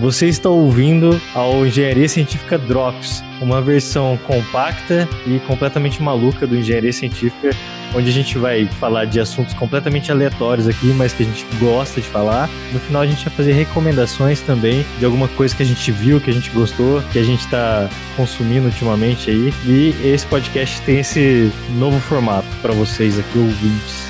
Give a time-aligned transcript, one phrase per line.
[0.00, 6.92] Você está ouvindo ao Engenharia Científica Drops, uma versão compacta e completamente maluca do Engenharia
[6.92, 7.50] Científica,
[7.92, 12.00] onde a gente vai falar de assuntos completamente aleatórios aqui, mas que a gente gosta
[12.00, 12.48] de falar.
[12.72, 16.20] No final a gente vai fazer recomendações também de alguma coisa que a gente viu,
[16.20, 19.52] que a gente gostou, que a gente está consumindo ultimamente aí.
[19.66, 24.06] E esse podcast tem esse novo formato para vocês aqui, ouvintes.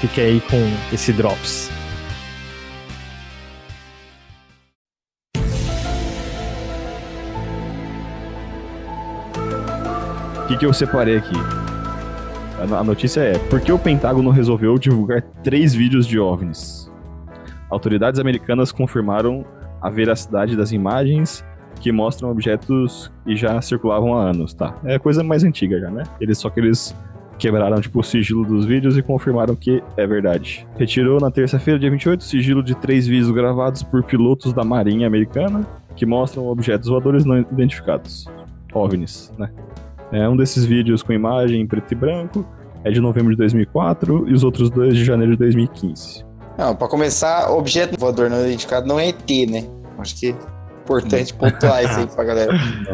[0.00, 1.75] Fique aí com esse Drops.
[10.46, 11.34] O que, que eu separei aqui?
[12.72, 16.88] A, notícia é: por que o Pentágono resolveu divulgar três vídeos de OVNIs?
[17.68, 19.44] Autoridades americanas confirmaram
[19.82, 21.44] a veracidade das imagens
[21.80, 24.76] que mostram objetos que já circulavam há anos, tá?
[24.84, 26.04] É coisa mais antiga já, né?
[26.20, 26.94] Eles só que eles
[27.40, 30.64] quebraram tipo o sigilo dos vídeos e confirmaram que é verdade.
[30.76, 35.08] Retirou na terça-feira, dia 28, o sigilo de três vídeos gravados por pilotos da Marinha
[35.08, 38.26] Americana que mostram objetos voadores não identificados,
[38.72, 39.50] OVNIs, né?
[40.12, 42.46] É um desses vídeos com imagem em preto e branco
[42.84, 46.24] é de novembro de 2004 e os outros dois de janeiro de 2015.
[46.56, 49.64] Não, pra começar, objeto voador não identificado não é ET, né?
[49.98, 50.36] Acho que é
[50.84, 52.52] importante pontuar isso aí pra galera.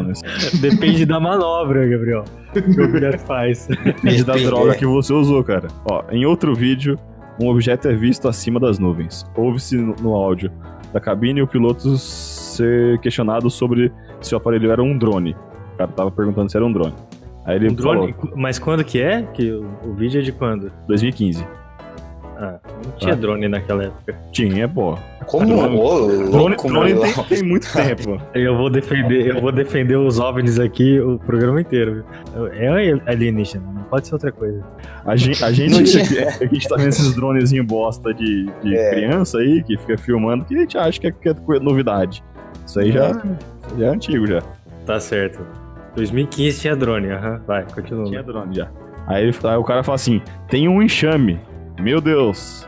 [0.59, 3.67] Depende da manobra, Gabriel, que o objeto faz.
[3.67, 5.67] Depende da droga que você usou, cara.
[5.89, 6.97] Ó, em outro vídeo,
[7.39, 9.25] um objeto é visto acima das nuvens.
[9.35, 10.51] Ouve-se no, no áudio
[10.91, 15.35] da cabine o piloto ser questionado sobre se o aparelho era um drone.
[15.83, 16.93] Cara tava perguntando se era um drone.
[17.45, 18.13] Aí ele Um drone?
[18.13, 19.21] falou, Mas quando que é?
[19.33, 20.71] Que o, o vídeo é de quando?
[20.87, 21.45] 2015.
[22.37, 23.17] Ah, não tinha Ah.
[23.17, 24.15] drone naquela época.
[24.31, 24.97] Tinha, pô.
[25.27, 25.45] Como?
[25.45, 28.19] Drone- Ô, Drone, louco, drone tem, tem muito tempo.
[28.33, 32.03] Eu vou defender, eu vou defender os OVNIs aqui o programa inteiro.
[32.33, 32.47] viu?
[32.47, 34.63] É alienígena, não pode ser outra coisa.
[35.05, 35.73] A gente, a gente,
[36.41, 38.91] a gente tá vendo esses dronezinhos bosta de, de É.
[38.91, 42.23] criança aí, que fica filmando, que a gente acha que é, que é novidade.
[42.65, 43.11] Isso aí já,
[43.77, 44.41] já é antigo já.
[44.85, 45.39] Tá certo.
[45.95, 47.41] 2015 tinha drone, aham.
[47.47, 48.05] Vai, continua.
[48.05, 48.69] Tinha drone já.
[49.07, 51.39] Aí, ele- aí o cara fala assim: tem um enxame.
[51.79, 52.67] Meu Deus.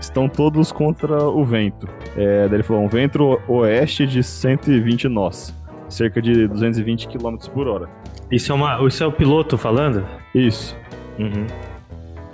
[0.00, 1.88] Estão todos contra o vento.
[2.16, 5.54] É, daí ele falou: um vento oeste de 120 nós.
[5.88, 7.88] Cerca de 220 km por hora.
[8.30, 10.04] Isso é, uma, isso é o piloto falando?
[10.34, 10.76] Isso.
[11.18, 11.46] Uhum.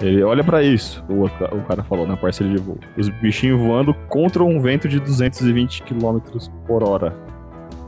[0.02, 2.76] Ele olha pra isso, o, o cara falou na parceria de voo.
[2.98, 6.18] Os bichinhos voando contra um vento de 220 km
[6.66, 7.16] por hora.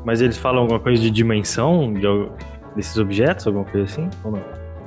[0.07, 2.07] Mas eles falam alguma coisa de dimensão de
[2.77, 4.09] desses objetos, alguma coisa assim?
[4.25, 4.41] Ou não?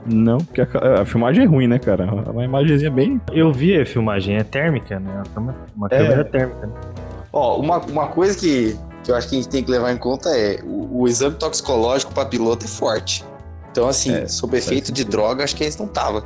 [0.06, 2.06] Não, porque a, a filmagem é ruim, né, cara?
[2.06, 3.20] É Uma imagenzinha bem.
[3.34, 5.12] Eu vi a filmagem, é térmica, né?
[5.12, 5.98] Uma câmera, uma É.
[5.98, 6.68] câmera térmica.
[6.68, 6.74] né?
[7.34, 9.98] Ó, uma, uma coisa que, que eu acho que a gente tem que levar em
[9.98, 13.26] conta é o, o exame toxicológico para piloto é forte.
[13.72, 16.24] Então, assim, É, sob efeito de droga, acho que eles não estavam.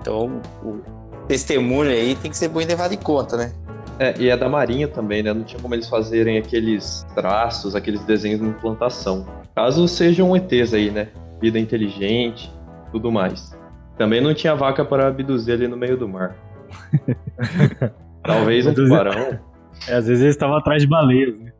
[0.00, 0.78] Então, o
[1.26, 3.52] testemunho aí tem que ser bem levado em conta, né?
[3.98, 5.32] É, e é da Marinha também, né?
[5.32, 9.26] Não tinha como eles fazerem aqueles traços, aqueles desenhos de implantação.
[9.54, 11.08] Caso sejam ETs aí, né?
[11.40, 12.52] Vida inteligente,
[12.92, 13.56] tudo mais.
[13.96, 16.36] Também não tinha vaca para abduzir ali no meio do mar.
[18.22, 19.38] Talvez um tubarão.
[19.88, 21.52] É, às vezes eles estavam atrás de baleias, né?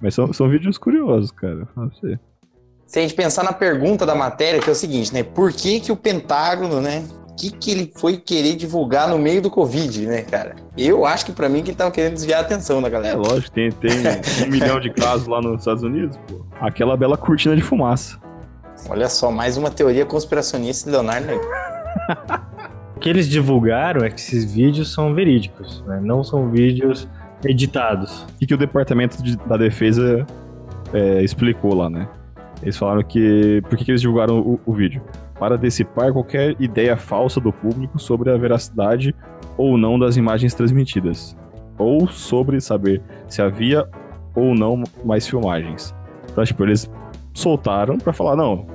[0.00, 1.68] Mas são, são vídeos curiosos, cara.
[2.86, 5.22] Se a gente pensar na pergunta da matéria, que é o seguinte, né?
[5.22, 7.04] Por que, que o Pentágono, né?
[7.38, 10.56] O que, que ele foi querer divulgar no meio do Covid, né, cara?
[10.76, 13.16] Eu acho que pra mim que ele tava querendo desviar a atenção da É galera.
[13.16, 13.90] lógico, tem, tem
[14.44, 16.44] um milhão de casos lá nos Estados Unidos, pô.
[16.60, 18.18] Aquela bela cortina de fumaça.
[18.88, 21.28] Olha só, mais uma teoria conspiracionista de Leonardo.
[22.96, 26.00] O que eles divulgaram é que esses vídeos são verídicos, né?
[26.02, 27.06] Não são vídeos
[27.44, 28.22] editados.
[28.22, 30.26] O que, que o Departamento de- da Defesa
[30.92, 32.08] é, explicou lá, né?
[32.60, 33.62] Eles falaram que.
[33.68, 35.00] Por que, que eles divulgaram o, o vídeo?
[35.38, 39.14] Para dissipar qualquer ideia falsa do público sobre a veracidade
[39.56, 41.36] ou não das imagens transmitidas.
[41.78, 43.88] Ou sobre saber se havia
[44.34, 45.94] ou não mais filmagens.
[46.30, 46.90] Então, tipo, eles
[47.32, 48.66] soltaram pra falar: não,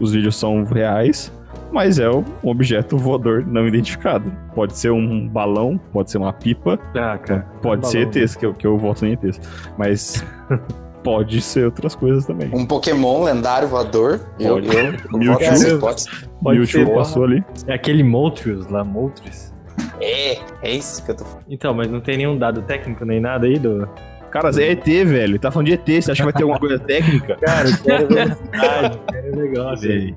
[0.00, 1.30] os vídeos são reais,
[1.70, 4.32] mas é um objeto voador não identificado.
[4.54, 7.18] Pode ser um balão, pode ser uma pipa, Ah.
[7.62, 8.12] Pode Balão, ser né?
[8.22, 9.38] ETs, que eu, que eu voto em ETs.
[9.76, 10.24] Mas
[11.08, 12.50] pode ser outras coisas também.
[12.52, 14.20] Um Pokémon lendário voador.
[14.38, 14.68] Eu, Pode.
[14.68, 15.40] eu, eu Mewtwo.
[15.40, 16.08] nessa hipótese.
[16.42, 16.94] Pode Mewtwo ser.
[16.94, 17.42] passou ali.
[17.66, 19.54] É aquele Moltres lá, Moltres.
[20.02, 21.44] É, é isso que eu tô falando.
[21.48, 23.88] Então, mas não tem nenhum dado técnico nem nada aí do.
[24.30, 25.38] Cara, é ET, velho.
[25.38, 25.86] Tá falando de ET.
[25.86, 27.36] Você acha que vai ter alguma coisa técnica?
[27.40, 30.14] Cara, eu quero velocidade, quero negócio aí.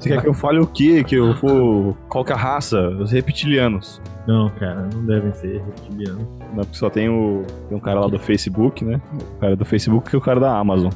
[0.00, 1.02] Você quer que eu fale o quê?
[1.04, 1.96] Que eu for.
[2.08, 2.88] Qual que é a raça?
[2.90, 4.00] Os reptilianos.
[4.26, 6.26] Não, cara, não devem ser reptilianos.
[6.54, 7.44] Não, porque só tem o.
[7.68, 9.00] Tem um cara lá do Facebook, né?
[9.36, 10.90] O cara do Facebook que é o cara da Amazon.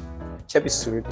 [0.47, 1.07] Que absurdo.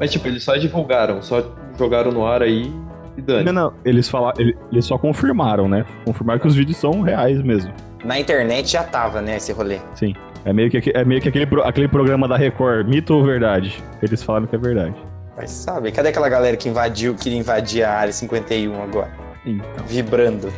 [0.00, 1.44] Mas, tipo, eles só divulgaram, só
[1.78, 2.72] jogaram no ar aí
[3.16, 3.44] e dane.
[3.44, 3.72] Não, não.
[3.84, 4.36] Eles falaram.
[4.70, 5.84] Eles só confirmaram, né?
[6.04, 7.72] Confirmaram que os vídeos são reais mesmo.
[8.04, 9.78] Na internet já tava, né, esse rolê.
[9.94, 10.14] Sim.
[10.44, 13.82] É meio que, é meio que aquele, aquele programa da Record, mito ou verdade?
[14.00, 14.94] Eles falaram que é verdade.
[15.38, 15.92] Vai saber.
[15.92, 19.12] Cadê aquela galera que invadiu, queria invadir a área 51 agora?
[19.46, 19.86] Então.
[19.86, 20.52] Vibrando.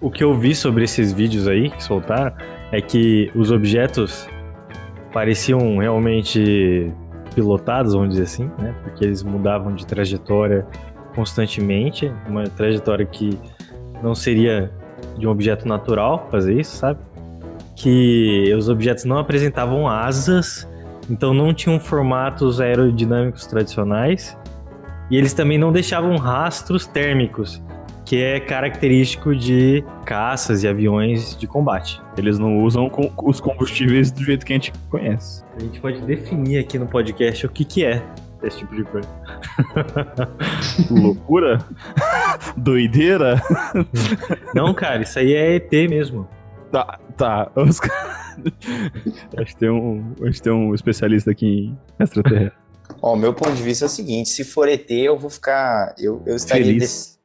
[0.00, 2.34] O que eu vi sobre esses vídeos aí que soltaram
[2.72, 4.28] é que os objetos
[5.12, 6.92] pareciam realmente
[7.32, 8.74] pilotados, vamos dizer assim, né?
[8.82, 10.66] Porque eles mudavam de trajetória
[11.14, 13.38] constantemente, uma trajetória que
[14.02, 14.68] não seria
[15.16, 16.98] de um objeto natural fazer isso, sabe?
[17.76, 20.68] Que os objetos não apresentavam asas,
[21.08, 24.36] então não tinham formatos aerodinâmicos tradicionais,
[25.10, 27.62] e eles também não deixavam rastros térmicos,
[28.04, 32.00] que é característico de caças e aviões de combate.
[32.16, 32.90] Eles não usam
[33.22, 35.42] os combustíveis do jeito que a gente conhece.
[35.56, 38.02] A gente pode definir aqui no podcast o que, que é
[38.42, 39.08] esse tipo de coisa.
[40.90, 41.58] Loucura?
[42.56, 43.40] Doideira?
[44.54, 46.28] Não, cara, isso aí é ET mesmo.
[46.74, 47.52] Tá, tá.
[47.54, 47.78] Os
[49.38, 51.46] acho, que tem um, acho que tem um especialista aqui
[52.00, 52.58] em extraterrestre.
[53.00, 55.94] Ó, o meu ponto de vista é o seguinte: se for ET, eu vou ficar.
[55.98, 56.64] Eu, eu estaria.
[56.64, 56.80] Feliz.
[56.80, 57.18] dece-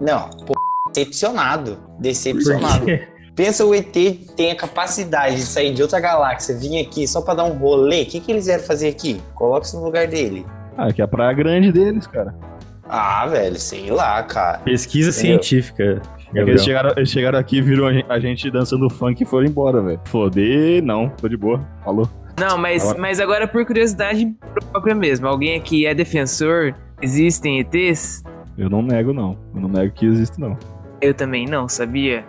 [0.00, 0.54] Não, pô,
[0.94, 1.78] decepcionado.
[2.00, 2.86] Decepcionado.
[3.36, 3.92] Pensa o ET
[4.36, 8.02] tem a capacidade de sair de outra galáxia, vir aqui só pra dar um rolê.
[8.02, 9.20] O que, que eles vieram fazer aqui?
[9.34, 10.46] Coloque isso no lugar dele.
[10.78, 12.34] Ah, que é a praia grande deles, cara.
[12.88, 14.58] Ah, velho, sei lá, cara.
[14.58, 15.42] pesquisa Entendeu?
[15.42, 16.00] científica.
[16.34, 19.80] Eles, chegaram, eles chegaram aqui, viram a gen- a gente dançando funk e foram embora,
[19.82, 20.00] velho.
[20.04, 21.60] Foder, não, tô de boa.
[21.84, 22.08] Falou.
[22.38, 24.34] Não, mas Agora- mas agora por curiosidade
[24.72, 25.26] própria mesmo.
[25.28, 26.74] Alguém aqui é defensor?
[27.00, 28.22] Existem ETs?
[28.58, 29.36] Eu não nego, não.
[29.54, 30.56] Eu não nego que existe, não.
[31.00, 32.24] Eu também não, sabia?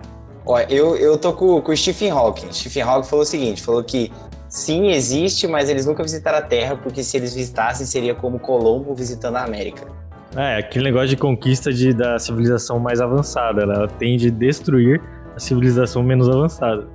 [0.46, 2.51] Ó, eu, eu tô com, com o Stephen Hawking.
[2.51, 4.12] Stephen Hawking falou o seguinte: falou que
[4.48, 8.94] sim, existe, mas eles nunca visitaram a Terra, porque se eles visitassem, seria como Colombo
[8.94, 9.88] visitando a América.
[10.36, 13.66] É, aquele negócio de conquista de, da civilização mais avançada.
[13.66, 13.74] né?
[13.76, 15.02] Ela tende a destruir
[15.36, 16.88] a civilização menos avançada.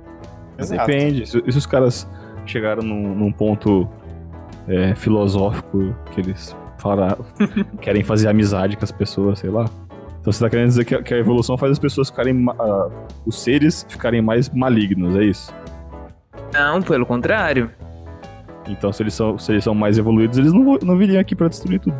[0.57, 0.85] Exato.
[0.85, 1.25] Depende.
[1.27, 2.07] Se, se os caras
[2.45, 3.87] chegaram num, num ponto
[4.67, 7.25] é, filosófico que eles falaram,
[7.81, 9.65] querem fazer amizade com as pessoas, sei lá.
[10.19, 12.45] Então você tá querendo dizer que a, que a evolução faz as pessoas ficarem.
[12.59, 12.89] ah,
[13.25, 15.51] os seres ficarem mais malignos, é isso?
[16.53, 17.71] Não, pelo contrário.
[18.67, 21.47] Então se eles são, se eles são mais evoluídos, eles não, não viriam aqui pra
[21.47, 21.95] destruir tudo.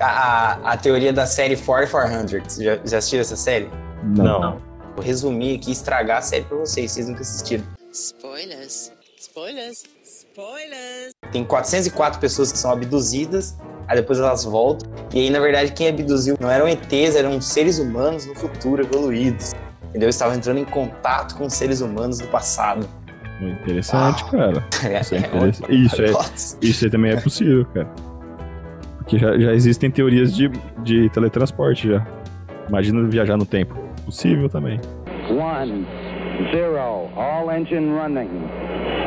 [0.00, 2.56] A, a, teoria da série 4400.
[2.56, 3.70] Já, já assistiram essa série?
[4.04, 4.60] Não.
[4.94, 7.64] Vou resumir aqui e estragar a série pra vocês, vocês nunca assistiram.
[7.92, 8.92] Spoilers.
[9.18, 9.84] Spoilers.
[10.04, 11.12] Spoilers.
[11.32, 13.56] Tem 404 pessoas que são abduzidas,
[13.88, 14.90] aí depois elas voltam.
[15.14, 19.52] E aí, na verdade, quem abduziu não eram ETs, eram seres humanos no futuro evoluídos.
[19.88, 20.08] Entendeu?
[20.08, 22.86] Estavam entrando em contato com seres humanos do passado.
[23.40, 24.30] Interessante, Uau.
[24.30, 24.66] cara.
[24.84, 25.84] É, Isso é uma interessante.
[25.84, 26.56] Isso é, hipótese.
[26.62, 27.88] Isso aí também é possível, cara.
[29.06, 30.48] Porque já, já existem teorias de,
[30.82, 32.04] de teletransporte já.
[32.68, 33.76] Imagina viajar no tempo.
[34.04, 34.80] Possível também.
[35.30, 35.86] One,
[36.50, 36.76] zero,
[37.16, 38.28] all engine running.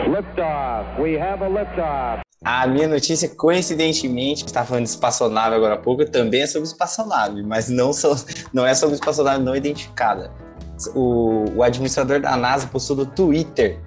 [0.08, 1.02] Liftoff.
[1.02, 2.22] We have a liftoff.
[2.46, 7.44] A minha notícia, coincidentemente, está falando de espaçonave agora há pouco, também é sobre espaçonave,
[7.44, 8.16] mas não, so-
[8.54, 10.32] não é sobre espaçonave não identificada.
[10.96, 13.78] O, o administrador da NASA postou no Twitter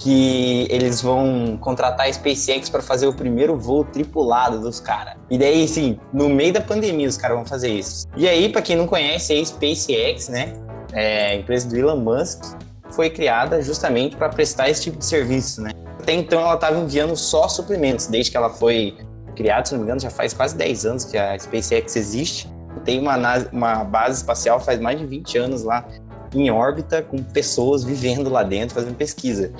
[0.00, 5.14] que eles vão contratar a SpaceX para fazer o primeiro voo tripulado dos caras.
[5.28, 8.06] E daí, assim, no meio da pandemia os caras vão fazer isso.
[8.16, 10.54] E aí, para quem não conhece, a SpaceX, né,
[10.92, 12.42] é a empresa do Elon Musk,
[12.90, 15.70] foi criada justamente para prestar esse tipo de serviço, né?
[16.00, 18.96] Até então ela estava enviando só suprimentos, desde que ela foi
[19.36, 22.48] criada, se não me engano, já faz quase 10 anos que a SpaceX existe.
[22.84, 23.16] Tem uma,
[23.52, 25.86] uma base espacial faz mais de 20 anos lá
[26.34, 29.52] em órbita, com pessoas vivendo lá dentro, fazendo pesquisa.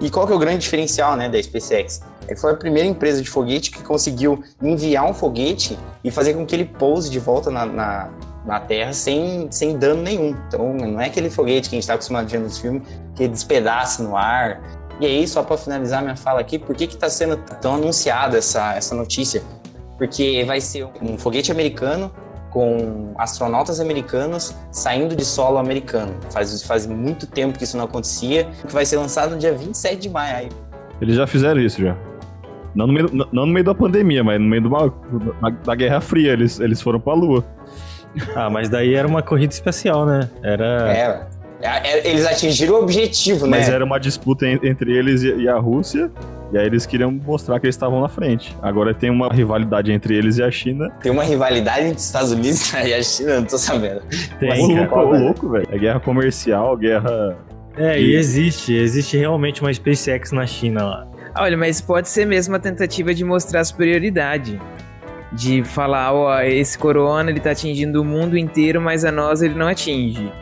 [0.00, 2.00] E qual que é o grande diferencial né, da SpaceX?
[2.26, 6.34] É que foi a primeira empresa de foguete que conseguiu enviar um foguete e fazer
[6.34, 8.10] com que ele pouse de volta na, na,
[8.46, 10.34] na Terra sem, sem dano nenhum.
[10.48, 12.82] Então não é aquele foguete que a gente está acostumado a ver nos filmes
[13.14, 14.62] que despedaça no ar.
[15.00, 18.74] E aí, só para finalizar minha fala aqui, por que está sendo tão anunciada essa,
[18.74, 19.42] essa notícia?
[19.98, 22.10] Porque vai ser um foguete americano
[22.50, 26.12] com astronautas americanos saindo de solo americano.
[26.30, 29.96] Faz, faz muito tempo que isso não acontecia, que vai ser lançado no dia 27
[30.00, 30.36] de maio.
[30.36, 30.48] Aí,
[31.00, 31.96] Eles já fizeram isso já.
[32.74, 34.90] Não no meio, não- no meio da pandemia, mas no meio do mal-
[35.42, 36.32] da, da Guerra Fria.
[36.32, 37.44] Eles, eles foram pra Lua.
[38.34, 40.28] Ah, mas daí era uma corrida espacial, né?
[40.42, 40.92] Era.
[40.92, 41.26] é,
[41.62, 43.58] é, é, eles atingiram o objetivo, né?
[43.58, 46.10] Mas era uma disputa en- entre eles e, e a Rússia.
[46.52, 48.56] E aí eles queriam mostrar que eles estavam na frente.
[48.60, 50.90] Agora tem uma rivalidade entre eles e a China.
[51.00, 54.02] Tem uma rivalidade entre os Estados Unidos e a China, eu não tô sabendo.
[54.38, 54.80] Tem, cara.
[54.80, 55.68] louco, ô, louco, velho.
[55.70, 57.38] É guerra comercial, guerra.
[57.76, 58.74] É, e existe.
[58.74, 61.08] Existe realmente uma SpaceX na China lá.
[61.38, 64.60] Olha, mas pode ser mesmo uma tentativa de mostrar superioridade.
[65.32, 69.54] De falar, ó, esse corona ele tá atingindo o mundo inteiro, mas a nós ele
[69.54, 70.32] não atinge.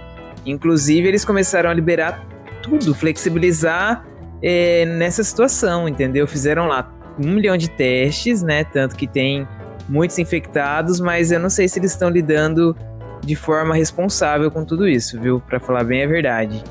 [0.47, 2.27] Inclusive, eles começaram a liberar
[2.63, 4.07] tudo, flexibilizar
[4.43, 6.27] é, nessa situação, entendeu?
[6.27, 8.65] Fizeram lá um milhão de testes, né?
[8.65, 9.47] Tanto que tem
[9.89, 12.77] muitos infectados, mas eu não sei se eles estão lidando
[13.25, 15.41] de forma responsável com tudo isso, viu?
[15.41, 16.63] Para falar bem a verdade.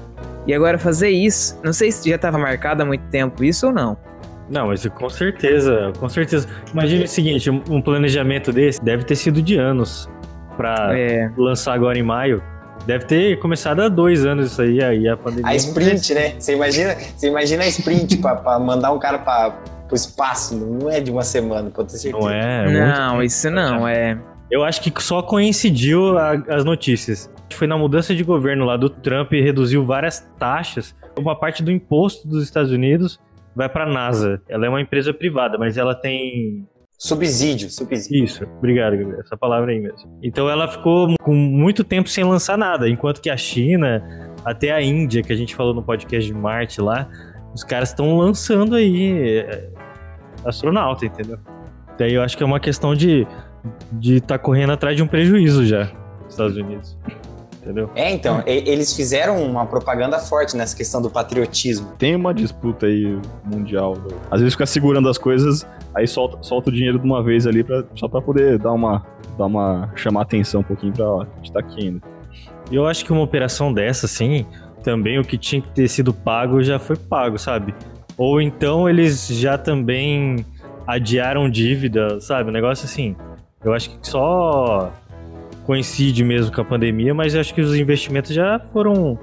[0.46, 3.74] E agora fazer isso, não sei se já estava marcado há muito tempo isso ou
[3.74, 3.98] não.
[4.50, 6.48] Não, mas com certeza, com certeza.
[6.72, 10.10] Imagine o seguinte, um planejamento desse deve ter sido de anos
[10.56, 11.30] para É.
[11.38, 12.42] lançar agora em maio.
[12.86, 15.48] Deve ter começado há dois anos isso aí, aí a pandemia.
[15.52, 16.36] A sprint, né?
[16.40, 19.52] Você imagina, você imagina a sprint pra, pra mandar um cara pra,
[19.88, 20.56] pro espaço.
[20.56, 22.26] Não é de uma semana, pode ter certeza.
[22.26, 22.60] Não é?
[22.60, 24.18] é muito não, isso não, é.
[24.50, 27.30] Eu acho que só coincidiu a- as notícias.
[27.54, 30.96] Foi na mudança de governo lá do Trump e reduziu várias taxas.
[31.18, 33.20] Uma parte do imposto dos Estados Unidos
[33.54, 34.42] vai para a NASA.
[34.48, 36.66] Ela é uma empresa privada, mas ela tem
[36.98, 38.24] Subsídio, subsídio.
[38.24, 38.44] isso.
[38.58, 39.20] Obrigado, Gabriel.
[39.20, 40.20] Essa palavra aí mesmo.
[40.24, 44.04] Então ela ficou com muito tempo sem lançar nada, enquanto que a China,
[44.44, 47.08] até a Índia, que a gente falou no podcast de Marte lá,
[47.54, 49.70] os caras estão lançando aí é,
[50.44, 51.38] astronauta, entendeu?
[51.98, 53.28] Daí eu acho que é uma questão de
[53.92, 55.92] de estar correndo atrás de um prejuízo já,
[56.28, 56.98] Estados Unidos.
[57.68, 57.90] Entendeu?
[57.96, 61.92] É, então, eles fizeram uma propaganda forte nessa questão do patriotismo.
[61.98, 63.98] Tem uma disputa aí mundial.
[64.32, 67.66] Às vezes fica segurando as coisas, aí solta, solta o dinheiro de uma vez ali
[67.66, 69.06] pra, só pra poder dar uma,
[69.38, 69.92] dar uma.
[69.98, 72.02] chamar atenção um pouquinho pra ó, a gente tá aqui ainda.
[72.72, 74.46] E eu acho que uma operação dessa, assim,
[74.82, 77.76] também o que tinha que ter sido pago já foi pago, sabe?
[78.18, 80.46] Ou então eles já também
[80.88, 82.50] adiaram dívida, sabe?
[82.50, 83.14] Um negócio assim.
[83.62, 84.90] Eu acho que só
[85.68, 89.20] coincide mesmo com a pandemia, mas eu acho que os investimentos já foram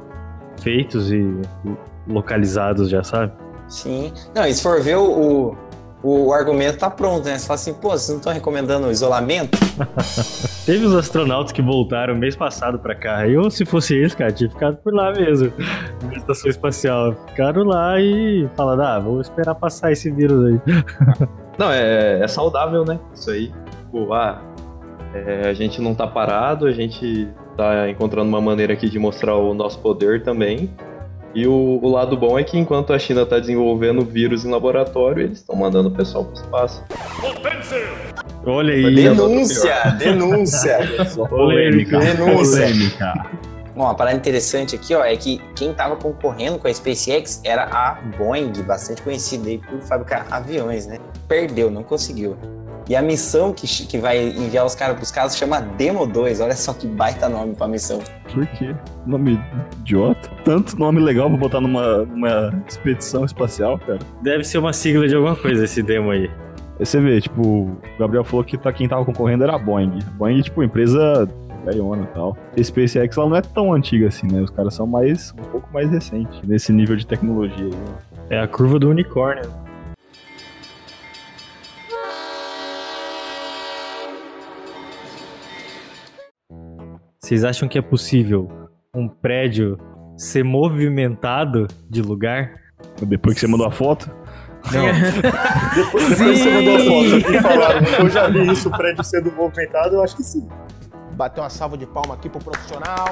[0.60, 1.26] feitos e
[2.06, 3.32] localizados já, sabe?
[3.66, 4.12] Sim.
[4.34, 5.56] Não, e se for ver o,
[6.02, 7.38] o, o argumento tá pronto, né?
[7.38, 9.58] Você fala assim, pô, vocês não estão recomendando o isolamento?
[10.66, 13.26] Teve os astronautas que voltaram mês passado pra cá.
[13.26, 15.50] Eu, se fosse eles, cara, tinha ficado por lá mesmo.
[16.02, 17.16] Na estação espacial.
[17.28, 20.60] Ficaram lá e falaram, ah, vou esperar passar esse vírus aí.
[21.56, 23.00] Não, é, é saudável, né?
[23.14, 23.50] Isso aí.
[23.80, 24.42] Tipo, ah,
[25.14, 29.36] é, a gente não tá parado, a gente tá encontrando uma maneira aqui de mostrar
[29.36, 30.68] o nosso poder também.
[31.34, 35.22] E o, o lado bom é que enquanto a China tá desenvolvendo vírus em laboratório,
[35.22, 36.84] eles estão mandando o pessoal pro espaço.
[38.44, 38.94] Olha aí.
[38.94, 39.90] Denúncia!
[39.98, 40.78] Denúncia!
[41.28, 41.98] Polêmica.
[41.98, 42.66] Denúncia.
[42.66, 43.30] Polêmica.
[43.74, 47.64] Bom, uma parada interessante aqui, ó, é que quem tava concorrendo com a SpaceX era
[47.64, 50.98] a Boeing, bastante conhecida aí por fabricar aviões, né?
[51.26, 52.36] Perdeu, não conseguiu.
[52.88, 56.40] E a missão que, que vai enviar os caras pros casos chama Demo 2.
[56.40, 58.00] Olha só que baita nome pra missão.
[58.32, 58.74] Por quê?
[59.06, 59.40] Nome
[59.80, 60.30] idiota.
[60.44, 64.00] Tanto nome legal pra botar numa, numa expedição espacial, cara.
[64.22, 66.30] Deve ser uma sigla de alguma coisa esse demo aí.
[66.78, 70.00] Aí você vê, tipo, o Gabriel falou que tá, quem tava concorrendo era a Boeing.
[70.06, 71.28] A Boeing, tipo, empresa
[71.64, 72.36] velhona e tal.
[72.58, 74.42] A SpaceX, ela não é tão antiga assim, né?
[74.42, 77.72] Os caras são mais, um pouco mais recentes nesse nível de tecnologia aí.
[78.30, 79.48] É a curva do unicórnio.
[87.24, 89.78] Vocês acham que é possível um prédio
[90.14, 92.52] ser movimentado de lugar?
[93.00, 94.10] Depois que você mandou a foto,
[95.74, 96.34] Depois que Sim.
[96.36, 100.02] você mandou a foto e falaram, eu já vi isso, o prédio sendo movimentado, eu
[100.02, 100.46] acho que sim.
[101.16, 103.06] Bater uma salva de palma aqui pro profissional.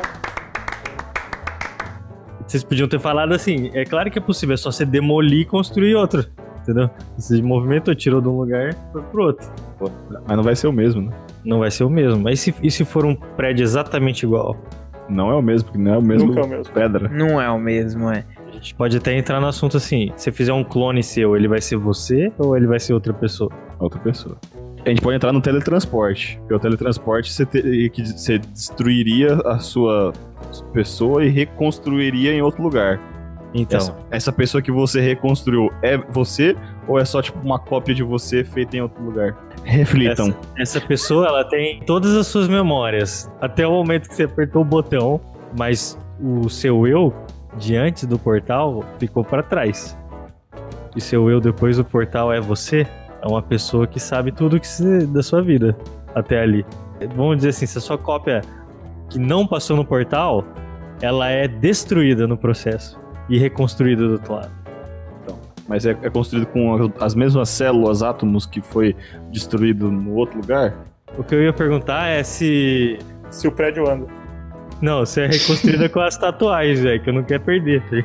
[2.46, 5.44] Vocês podiam ter falado assim, é claro que é possível, é só você demolir e
[5.46, 6.22] construir outro.
[6.60, 6.90] Entendeu?
[7.16, 9.50] Você movimentou, tirou de um lugar e foi pro outro.
[10.26, 11.16] mas não vai ser o mesmo, né?
[11.44, 12.20] Não vai ser o mesmo.
[12.22, 14.56] Mas e se, e se for um prédio exatamente igual?
[15.08, 16.72] Não é o mesmo, porque não é o mesmo Nunca é o mesmo.
[16.72, 17.08] pedra.
[17.08, 18.24] Não é o mesmo, é.
[18.48, 21.60] A gente pode até entrar no assunto assim: se fizer um clone seu, ele vai
[21.60, 23.50] ser você ou ele vai ser outra pessoa?
[23.78, 24.36] Outra pessoa.
[24.84, 26.38] A gente pode entrar no teletransporte.
[26.40, 30.12] Porque o teletransporte você, teria que, você destruiria a sua
[30.72, 33.00] pessoa e reconstruiria em outro lugar.
[33.54, 36.56] Então, Essa, essa pessoa que você reconstruiu é você
[36.88, 39.36] ou é só tipo uma cópia de você feita em outro lugar?
[39.64, 40.34] Reflitam.
[40.58, 44.64] essa pessoa ela tem todas as suas memórias até o momento que você apertou o
[44.64, 45.20] botão,
[45.56, 47.12] mas o seu eu
[47.58, 49.96] de antes do portal ficou para trás.
[50.96, 52.86] E seu eu depois do portal é você?
[53.22, 55.76] É uma pessoa que sabe tudo que se- da sua vida
[56.14, 56.64] até ali.
[57.14, 58.40] Vamos dizer assim, se a sua cópia
[59.10, 60.44] que não passou no portal,
[61.00, 62.98] ela é destruída no processo
[63.32, 64.52] e reconstruída do outro lado.
[65.66, 68.94] Mas é, é construído com as, as mesmas células, átomos que foi
[69.30, 70.74] destruído no outro lugar?
[71.16, 72.98] O que eu ia perguntar é se
[73.30, 74.06] Se o prédio anda.
[74.82, 77.82] Não, você é reconstruída com as tatuagens, velho, que eu não quero perder.
[77.82, 77.96] tá?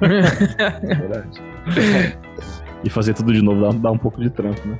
[0.06, 1.42] É verdade.
[2.84, 4.78] e fazer tudo de novo dá, dá um pouco de trampo, né?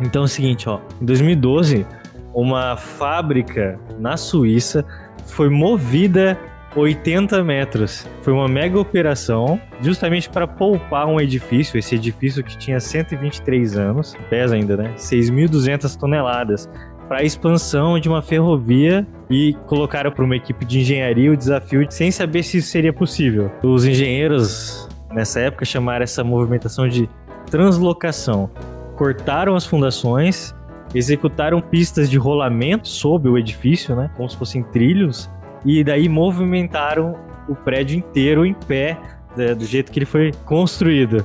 [0.00, 0.80] Então é o seguinte, ó.
[1.00, 1.86] Em 2012,
[2.34, 4.84] uma fábrica na Suíça
[5.26, 6.36] foi movida
[6.74, 8.06] 80 metros.
[8.22, 14.16] Foi uma mega operação, justamente para poupar um edifício, esse edifício que tinha 123 anos,
[14.30, 14.94] pesa ainda, né?
[14.96, 16.68] 6.200 toneladas,
[17.08, 21.86] para a expansão de uma ferrovia e colocaram para uma equipe de engenharia o desafio
[21.90, 23.50] sem saber se isso seria possível.
[23.62, 27.08] Os engenheiros nessa época chamaram essa movimentação de
[27.50, 28.50] translocação.
[28.96, 30.54] Cortaram as fundações,
[30.94, 35.30] executaram pistas de rolamento sob o edifício, né, como se fossem trilhos,
[35.64, 37.16] e daí movimentaram
[37.48, 38.98] o prédio inteiro em pé,
[39.36, 41.24] né, do jeito que ele foi construído.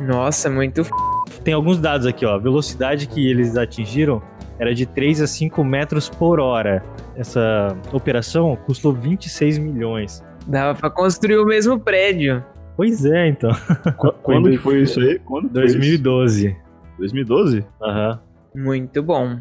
[0.00, 0.90] Nossa, muito f...
[1.44, 2.34] Tem alguns dados aqui, ó.
[2.34, 4.22] A velocidade que eles atingiram
[4.58, 6.82] era de 3 a 5 metros por hora.
[7.16, 10.22] Essa operação custou 26 milhões.
[10.46, 12.44] Dava pra construir o mesmo prédio.
[12.76, 13.50] Pois é, então.
[13.98, 15.18] Qu- Quando que foi isso aí?
[15.18, 15.78] Quando que foi isso?
[15.78, 16.56] 2012.
[16.98, 17.64] 2012?
[17.82, 18.20] Aham.
[18.54, 19.38] Muito bom.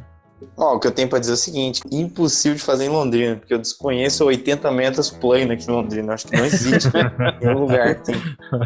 [0.58, 3.36] Ó, o que eu tenho pra dizer é o seguinte: impossível de fazer em Londrina,
[3.36, 6.14] porque eu desconheço 80 metros plano aqui em Londrina.
[6.14, 6.90] Acho que não existe
[7.42, 8.22] nenhum lugar que tem.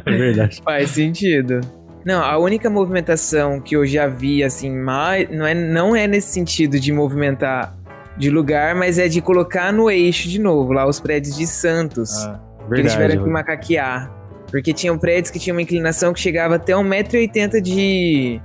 [0.05, 0.61] É verdade.
[0.63, 1.61] Faz sentido.
[2.05, 6.33] Não, a única movimentação que eu já vi, assim, mais, não, é, não é nesse
[6.33, 7.77] sentido de movimentar
[8.17, 12.11] de lugar, mas é de colocar no eixo de novo, lá os prédios de Santos.
[12.25, 13.23] Ah, que eles tiveram verdade.
[13.23, 14.11] que macaquear.
[14.51, 18.39] Porque tinham prédios que tinham uma inclinação que chegava até 1,80m de,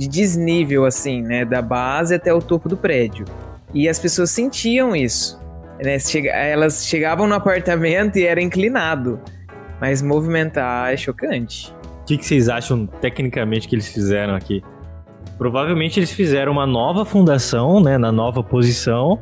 [0.00, 1.44] de desnível, assim, né?
[1.44, 3.26] Da base até o topo do prédio.
[3.74, 5.38] E as pessoas sentiam isso.
[5.78, 5.98] Né?
[6.32, 9.20] Elas chegavam no apartamento e era inclinado.
[9.78, 11.70] Mas movimentar é chocante.
[12.00, 14.62] O que, que vocês acham tecnicamente que eles fizeram aqui?
[15.36, 19.20] Provavelmente eles fizeram uma nova fundação, né, na nova posição,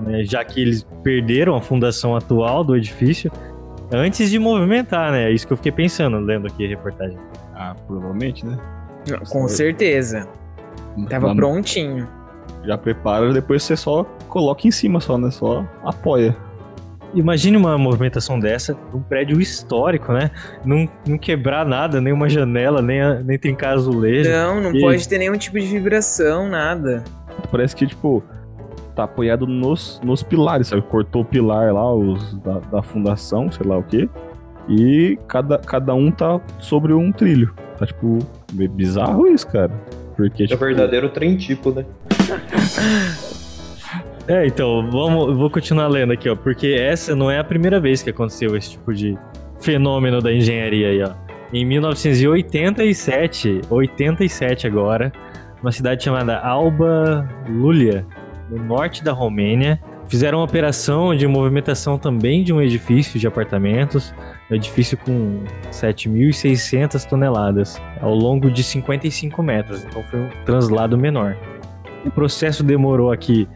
[0.00, 3.30] né, já que eles perderam a fundação atual do edifício
[3.92, 5.24] antes de movimentar, né?
[5.24, 7.18] É isso que eu fiquei pensando lendo aqui a reportagem.
[7.54, 8.58] Ah, provavelmente, né?
[9.30, 10.28] Com certeza.
[11.08, 12.08] Tava no- prontinho.
[12.64, 15.30] Já prepara, depois você só coloca em cima só, né?
[15.30, 16.36] Só apoia.
[17.14, 20.30] Imagine uma movimentação dessa, um prédio histórico, né?
[20.64, 24.28] Não, não quebrar nada, nem uma janela, nem, a- nem trincar azulejo.
[24.30, 27.02] Não, não E- pode ter nenhum tipo de vibração, nada.
[27.50, 28.22] Parece que, tipo,
[28.94, 30.82] tá apoiado nos, nos pilares, sabe?
[30.82, 34.06] Cortou o pilar lá, os da, da fundação, sei lá o quê.
[34.68, 37.54] E cada, cada um tá sobre um trilho.
[37.78, 38.18] Tá, tipo,
[38.52, 39.72] meio bizarro isso, cara.
[40.16, 41.84] Porque, É tipo, verdadeiro trem tipo, né?
[44.26, 48.02] É, então, vamos, vou continuar lendo aqui, ó, porque essa não é a primeira vez
[48.02, 49.16] que aconteceu esse tipo de
[49.58, 51.12] fenômeno da engenharia aí, ó.
[51.50, 55.10] Em 1987, 87 agora,
[55.62, 58.04] uma cidade chamada Alba Lulia,
[58.50, 64.14] no norte da Romênia, fizeram uma operação de movimentação também de um edifício de apartamentos,
[64.50, 71.36] um edifício com 7.600 toneladas, ao longo de 55 metros, então foi um translado menor.
[72.04, 73.48] O processo demorou aqui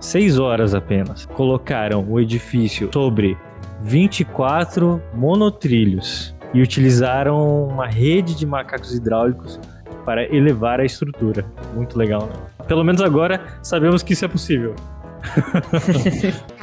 [0.00, 1.26] seis horas apenas.
[1.26, 3.36] Colocaram o edifício sobre
[3.82, 9.60] 24 monotrilhos e utilizaram uma rede de macacos hidráulicos
[10.04, 11.44] para elevar a estrutura.
[11.74, 12.32] Muito legal, né?
[12.66, 14.74] Pelo menos agora sabemos que isso é possível.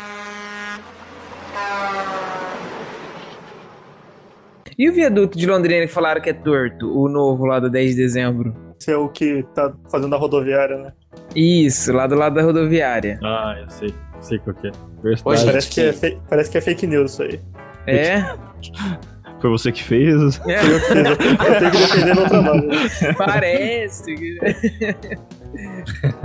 [4.77, 7.91] E o viaduto de Londrina que falaram que é torto, o novo lá do 10
[7.91, 8.53] de dezembro?
[8.79, 10.93] Esse é o que tá fazendo a rodoviária, né?
[11.35, 13.19] Isso, lá do lado da rodoviária.
[13.23, 13.93] Ah, eu sei.
[14.19, 14.71] Sei qual que é.
[15.03, 17.39] Hoje, Parece que, é fe- parece que é fake news isso aí.
[17.87, 18.17] É?
[19.39, 20.39] foi você que fez.
[20.47, 21.17] É, Eu, fiz, eu
[21.59, 22.69] tenho que defender meu trabalho.
[23.17, 24.15] parece.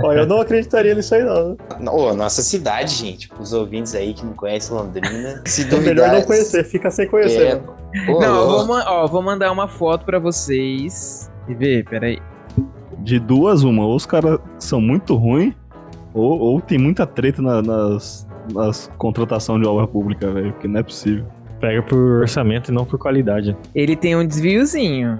[0.03, 1.55] Olha, eu não acreditaria nisso aí, não.
[1.93, 3.29] Ô, nossa cidade, gente.
[3.39, 5.41] Os ouvintes aí que não conhecem Londrina.
[5.45, 5.93] Se É duvidar.
[5.95, 7.61] melhor não conhecer, fica sem conhecer.
[7.95, 8.11] É.
[8.11, 11.31] Ô, Não, eu vou, ó, vou mandar uma foto pra vocês.
[11.47, 12.19] E ver, peraí.
[12.99, 13.85] De duas, uma.
[13.85, 15.53] Ou os caras são muito ruins,
[16.13, 20.51] ou, ou tem muita treta na- nas, nas contratação de obra pública, velho.
[20.53, 21.25] Porque não é possível.
[21.61, 23.55] Pega por orçamento e não por qualidade.
[23.73, 25.19] Ele tem um desviozinho.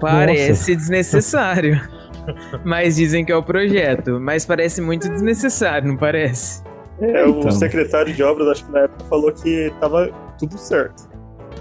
[0.00, 1.80] Parece desnecessário.
[2.64, 4.18] Mas dizem que é o projeto.
[4.20, 6.62] Mas parece muito desnecessário, não parece?
[7.00, 7.50] É, o Então.
[7.50, 11.10] secretário de obras, acho que na época, falou que tava tudo certo.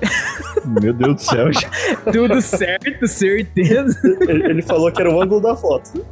[0.66, 1.48] Meu Deus do céu.
[2.12, 4.00] Tudo certo, certeza.
[4.22, 6.06] Ele, ele falou que era o ângulo da foto.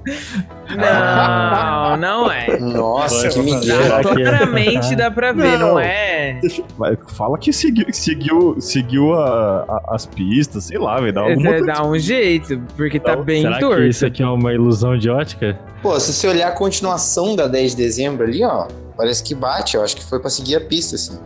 [0.76, 2.60] Não, não é.
[2.60, 3.76] Nossa, que Vai, mentira.
[3.84, 4.02] É?
[4.04, 5.80] Claramente dá pra ver, não, Não.
[5.80, 6.40] é?
[6.78, 11.14] Vai, fala que seguiu, seguiu, seguiu a- a- as pistas, sei lá, velho.
[11.14, 13.78] Dá alguma É, Dá um jeito, porque tá Então, bem Será torto.
[13.82, 15.58] que isso aqui é uma ilusão de ótica?
[15.82, 19.76] Pô, se você olhar a continuação da 10 de dezembro ali, ó, parece que bate.
[19.76, 21.18] Eu acho que foi pra seguir a pista, assim.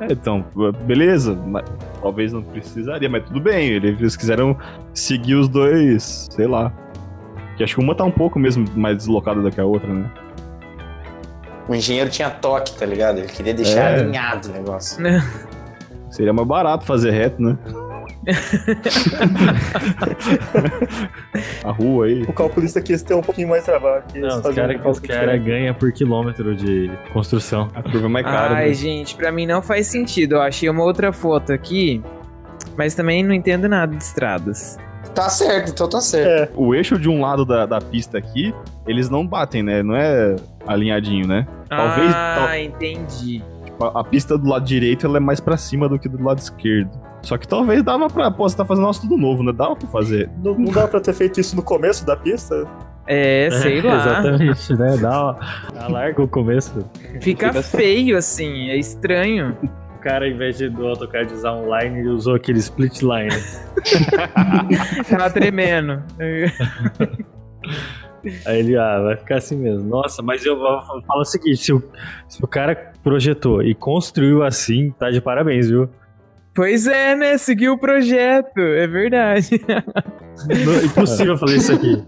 [0.00, 0.44] É, então,
[0.84, 1.38] beleza.
[2.02, 3.68] talvez não precisaria, mas tudo bem.
[3.70, 4.56] Eles quiseram
[4.92, 6.72] seguir os dois, sei lá.
[7.56, 10.10] Que acho que uma tá um pouco mesmo mais deslocada do que a outra, né?
[11.68, 13.18] O engenheiro tinha toque, tá ligado?
[13.18, 14.00] Ele queria deixar É.
[14.00, 15.02] alinhado o negócio.
[16.10, 17.56] Seria mais barato fazer reto, né?
[21.64, 22.22] A rua aí.
[22.22, 24.02] O calculista quis ter um pouquinho mais trabalho.
[24.14, 27.68] Não, os um caras cálculo cara ganham por quilômetro de construção.
[27.74, 28.54] A curva é mais cara.
[28.54, 28.74] Ai, né?
[28.74, 30.36] gente, pra mim não faz sentido.
[30.36, 32.02] Eu achei uma outra foto aqui,
[32.76, 34.78] mas também não entendo nada de estradas.
[35.14, 36.52] Tá certo, então tá certo.
[36.52, 38.54] É, O eixo de um lado da, da pista aqui,
[38.86, 39.82] eles não batem, né?
[39.82, 40.36] Não é
[40.66, 41.46] alinhadinho, né?
[41.70, 43.42] Talvez ah, tal- entendi.
[43.80, 46.38] a, a pista do lado direito ela é mais pra cima do que do lado
[46.38, 46.90] esquerdo.
[47.26, 48.30] Só que talvez dava pra.
[48.30, 49.52] Pô, você tá fazendo nosso tudo novo, né?
[49.52, 50.30] Dava pra fazer.
[50.44, 52.64] não, não dá pra ter feito isso no começo da pista?
[53.04, 53.96] É, sei lá.
[53.96, 54.96] Exatamente, né?
[54.96, 55.38] Dá, uma-
[55.74, 56.88] dá larga o começo.
[57.20, 59.56] Fica feio assim, é estranho.
[59.96, 63.28] O cara, ao invés de, do AutoCAD usar um line, ele usou aquele split line.
[65.10, 66.00] Tava tremendo.
[68.44, 69.88] Aí ele, ah, vai ficar assim mesmo.
[69.88, 71.82] Nossa, mas eu falar o seguinte: se o,
[72.28, 75.88] se o cara projetou e construiu assim, tá de parabéns, viu?
[76.56, 77.36] Pois é, né?
[77.36, 79.60] Seguiu o projeto, é verdade.
[80.64, 82.02] Não, impossível fazer isso aqui.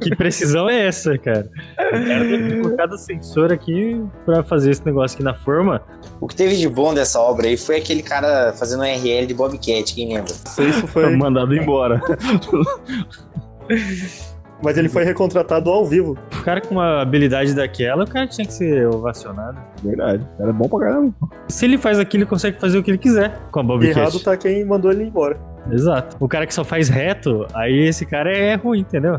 [0.00, 1.50] Que precisão é essa, cara?
[1.72, 5.82] O cara deve ter colocado sensor aqui pra fazer esse negócio aqui na forma.
[6.20, 9.34] O que teve de bom dessa obra aí foi aquele cara fazendo um RL de
[9.34, 10.32] Bobcat, quem lembra?
[10.32, 11.14] Isso foi.
[11.16, 12.00] Mandado embora.
[14.62, 16.16] Mas ele foi recontratado ao vivo.
[16.38, 19.58] O cara com uma habilidade daquela, o cara tinha que ser ovacionado.
[19.82, 20.26] Verdade.
[20.38, 21.12] Era bom pra caramba.
[21.48, 23.98] Se ele faz aquilo, ele consegue fazer o que ele quiser com a Bobcat.
[23.98, 25.36] Errado tá quem mandou ele embora.
[25.70, 26.16] Exato.
[26.20, 29.18] O cara que só faz reto, aí esse cara é ruim, entendeu?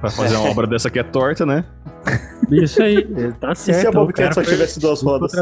[0.00, 1.64] Pra fazer uma obra dessa que é torta, né?
[2.50, 3.80] Isso aí, ele tá E certo.
[3.80, 5.32] se a o Bobcat só tivesse duas rodas?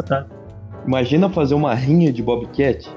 [0.86, 2.88] Imagina fazer uma rinha de Bobcat.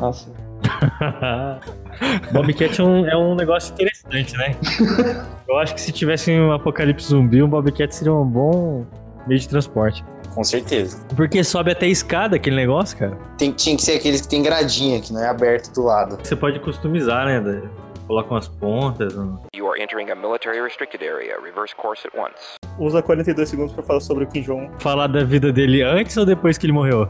[0.00, 0.28] Nossa.
[2.32, 4.56] Bobcat é um, é um negócio interessante, né?
[5.48, 8.84] Eu acho que se tivesse um apocalipse zumbi, um Bobcat seria um bom
[9.26, 10.04] meio de transporte.
[10.34, 11.04] Com certeza.
[11.14, 13.16] Porque sobe até escada aquele negócio, cara.
[13.38, 16.18] Tem, tinha que ser aqueles que tem gradinha, que não é aberto do lado.
[16.22, 17.62] Você pode customizar, né?
[18.06, 19.16] Coloca umas pontas.
[19.16, 21.36] um- You are entering a military restricted area.
[21.40, 22.34] Reverse course at once.
[22.78, 24.70] Usa 42 segundos pra falar sobre o Kim Jong.
[24.80, 27.08] Falar da vida dele antes ou depois que ele morreu?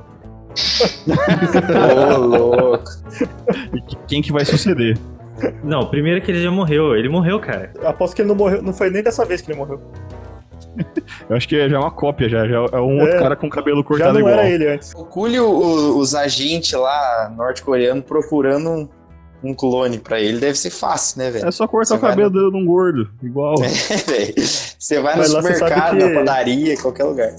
[2.17, 2.85] Ô, louco.
[3.75, 4.97] E que- quem que vai suceder?
[5.63, 6.97] Não, primeiro que ele já morreu.
[6.97, 7.73] Ele morreu, cara.
[7.85, 8.63] Aposto que ele não morreu.
[8.63, 9.81] Não foi nem dessa vez que ele morreu.
[11.29, 12.47] Eu acho que já é uma cópia, já.
[12.49, 13.03] já é um É.
[13.03, 14.35] outro cara com cabelo Já cortado não igual.
[14.35, 14.93] era ele antes.
[14.95, 18.89] O- o- os agentes lá norte-coreanos procurando um,
[19.43, 20.39] um clone pra ele.
[20.39, 21.47] Deve ser fácil, né, velho?
[21.47, 23.55] É só cortar Você o cabelo de um gordo, igual.
[23.63, 24.35] É, velho.
[24.37, 27.31] Você vai no Mas supermercado, que- na padaria, qualquer lugar.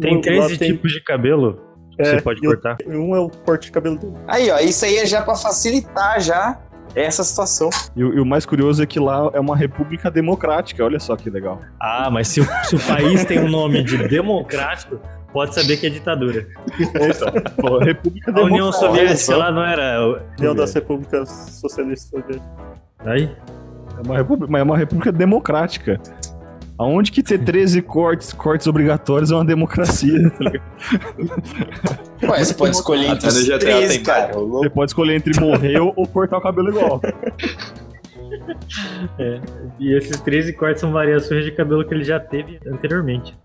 [0.00, 1.60] Tem Lá 13 tem- tipos de cabelo
[1.98, 2.76] É, você pode e o- cortar.
[2.86, 4.14] Um é o corte de cabelo dele.
[4.28, 6.58] Aí, ó, isso aí é já pra facilitar já
[6.94, 7.68] essa situação.
[7.94, 11.16] E, o- e o mais curioso é que lá é uma república democrática, olha só
[11.16, 11.60] que legal.
[11.80, 14.98] Ah, mas se o, se o país tem um nome de democrático,
[15.32, 16.46] pode saber que é ditadura.
[17.60, 18.72] Pô, república A União democrática.
[18.72, 20.22] Soviética lá não era.
[20.38, 21.28] União das Repúblicas
[21.60, 22.42] Socialistas dele.
[23.04, 23.30] Aí?
[23.98, 26.00] É uma república, mas é uma república democrática.
[26.78, 30.62] Aonde que ter 13 cortes, cortes obrigatórios é uma democracia, tá ligado?
[32.22, 34.32] Ué, você pode escolher entre os GTA 13, tem cara.
[34.34, 37.00] Você pode escolher entre morrer ou, cortar o cabelo igual.
[39.78, 43.36] E esses 13 cortes são variações de cabelo que ele já teve anteriormente.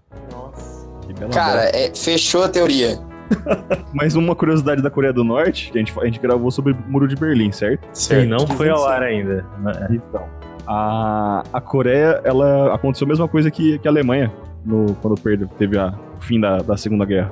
[1.08, 3.00] Que bela Cara, é, fechou a teoria.
[3.94, 6.78] Mais uma curiosidade da Coreia do Norte, que a gente, a gente gravou sobre o
[6.88, 7.88] Muro de Berlim, certo?
[7.94, 9.46] Sim, não foi ao ar ainda.
[9.90, 10.28] Então,
[10.72, 14.32] a, a Coreia, ela aconteceu a mesma coisa que, que a Alemanha
[14.66, 17.32] no, quando perdeu, teve a, o fim da, da Segunda Guerra.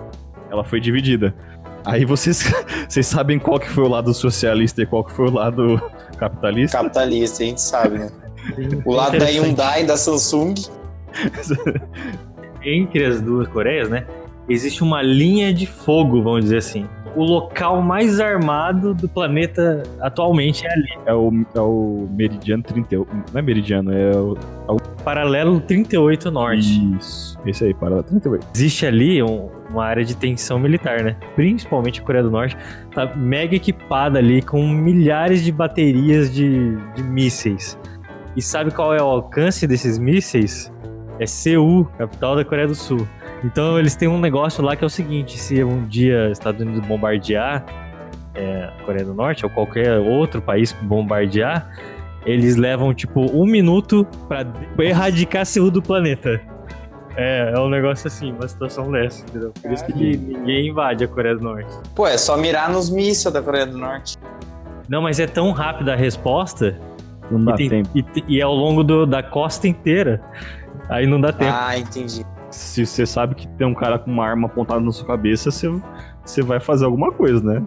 [0.52, 1.34] Ela foi dividida.
[1.86, 2.44] Aí vocês,
[2.88, 5.82] vocês sabem qual que foi o lado socialista e qual que foi o lado
[6.18, 6.78] capitalista?
[6.78, 8.12] Capitalista, a gente sabe, né?
[8.84, 10.56] O lado da Hyundai, da Samsung.
[12.62, 14.06] Entre as duas Coreias, né?
[14.50, 16.88] Existe uma linha de fogo, vamos dizer assim.
[17.16, 20.90] O local mais armado do planeta atualmente é ali.
[21.06, 23.10] É o, é o Meridiano 38.
[23.34, 24.38] Não é Meridiano, é o.
[25.04, 26.96] Paralelo 38 Norte.
[26.98, 27.38] Isso.
[27.46, 28.46] Esse aí, para 38.
[28.54, 31.16] Existe ali um- uma área de tensão militar, né?
[31.36, 32.56] Principalmente a Coreia do Norte
[32.94, 37.78] tá mega equipada ali com milhares de baterias de, de mísseis.
[38.36, 40.72] E sabe qual é o alcance desses mísseis?
[41.20, 43.08] É Seul, capital da Coreia do Sul.
[43.44, 46.62] Então eles têm um negócio lá que é o seguinte: se um dia os Estados
[46.62, 47.64] Unidos bombardear
[48.36, 51.70] é, a Coreia do Norte ou qualquer outro país bombardear,
[52.26, 54.46] eles levam tipo um minuto pra
[54.80, 56.40] erradicar Seul do planeta.
[57.16, 59.52] É, é um negócio assim, uma situação dessa, entendeu?
[59.62, 61.70] Por isso que ninguém invade a Coreia do Norte.
[61.96, 64.16] Pô, é só mirar nos mísseis da Coreia do Norte.
[64.88, 66.78] Não, mas é tão rápida a resposta
[67.30, 67.90] Não dá e, tem- tempo.
[67.96, 70.22] e e é ao longo do- da costa inteira.
[70.88, 71.52] Aí não dá tempo.
[71.54, 72.26] Ah, entendi.
[72.52, 75.70] Se você sabe que tem um cara com uma arma apontada na sua cabeça, você,
[76.26, 77.64] você vai fazer alguma coisa, né?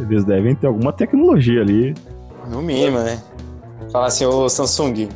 [0.00, 1.94] Eles devem ter alguma tecnologia ali.
[2.50, 3.22] No mínimo, né?
[3.90, 5.08] Fala assim, ô Samsung,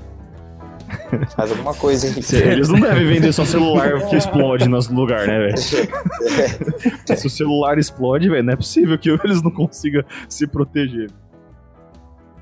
[1.35, 2.23] faz alguma coisa aí.
[2.23, 5.57] Se- Eles não devem vender só celular que explode no lugar, né, velho?
[7.17, 11.11] Se o celular explode, velho, não é possível que eles não consigam se proteger.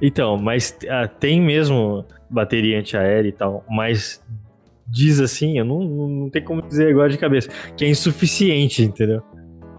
[0.03, 4.23] Então, mas ah, tem mesmo bateria antiaérea e tal, mas
[4.87, 8.83] diz assim, eu não, não, não tenho como dizer agora de cabeça, que é insuficiente,
[8.83, 9.23] entendeu?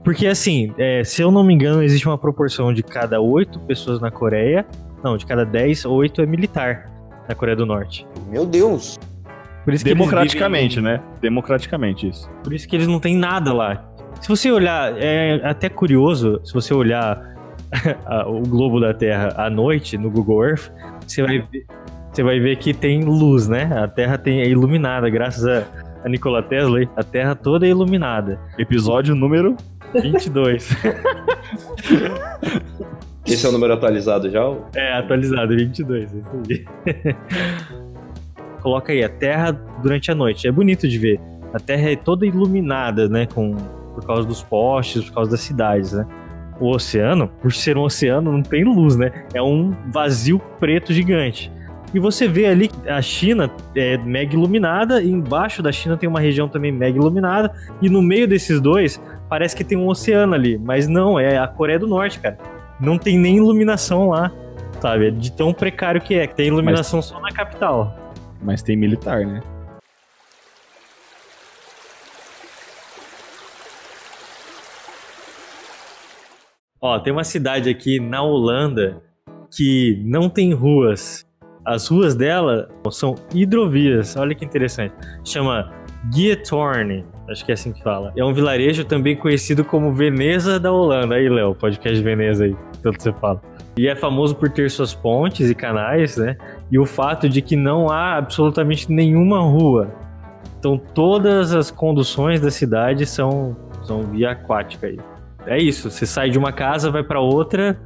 [0.04, 4.00] Porque assim, é, se eu não me engano, existe uma proporção de cada oito pessoas
[4.00, 4.66] na Coreia,
[5.04, 6.92] não, de cada dez, oito é militar
[7.28, 8.08] na Coreia do Norte.
[8.30, 9.00] Meu Deus.
[9.64, 11.02] Por isso que eles Democraticamente, né?
[11.20, 12.30] Democraticamente isso.
[12.44, 13.92] Por isso que eles não têm nada lá.
[14.22, 17.20] Se você olhar, é até curioso, se você olhar
[18.28, 20.72] o globo da Terra à noite no Google Earth,
[21.06, 21.66] você vai ver,
[22.16, 23.70] você vai ver que tem luz, né?
[23.76, 25.66] A Terra tem, é iluminada, graças a,
[26.02, 28.40] a Nikola Tesla, a Terra toda é iluminada.
[28.58, 29.58] Episódio número
[29.94, 30.70] 22.
[33.28, 34.40] Esse é o número atualizado já?
[34.76, 36.66] é, atualizado, 22, é isso aí.
[38.62, 39.52] Coloca aí, a Terra
[39.84, 40.48] durante a noite.
[40.48, 41.20] É bonito de ver.
[41.54, 43.26] A Terra é toda iluminada, né?
[43.26, 43.56] Com,
[43.94, 46.08] por causa dos postes, por causa das cidades, né?
[46.62, 49.12] O oceano, por ser um oceano, não tem luz, né?
[49.34, 51.52] É um vazio preto gigante.
[51.96, 56.20] E você vê ali a China é mega iluminada, e embaixo da China tem uma
[56.20, 60.58] região também mega iluminada, e no meio desses dois parece que tem um oceano ali,
[60.58, 62.38] mas não, é a Coreia do Norte, cara.
[62.82, 64.30] Não tem nem iluminação lá,
[64.82, 65.10] sabe?
[65.10, 68.14] De tão precário que é, que tem iluminação só na capital.
[68.42, 69.40] Mas tem militar, né?
[76.82, 79.02] Ó, tem uma cidade aqui na Holanda
[79.50, 81.26] que não tem ruas.
[81.66, 84.16] As ruas dela são hidrovias.
[84.16, 84.94] Olha que interessante.
[85.24, 85.72] Chama
[86.14, 87.04] Gietorne.
[87.28, 88.14] Acho que é assim que fala.
[88.16, 91.16] É um vilarejo também conhecido como Veneza da Holanda.
[91.16, 93.42] Aí, Léo, podcast Veneza aí, tanto você fala.
[93.76, 96.38] E é famoso por ter suas pontes e canais, né?
[96.72, 99.92] E o fato de que não há absolutamente nenhuma rua.
[100.60, 104.98] Então todas as conduções da cidade são, são via aquática aí.
[105.48, 107.78] É isso, você sai de uma casa, vai pra outra,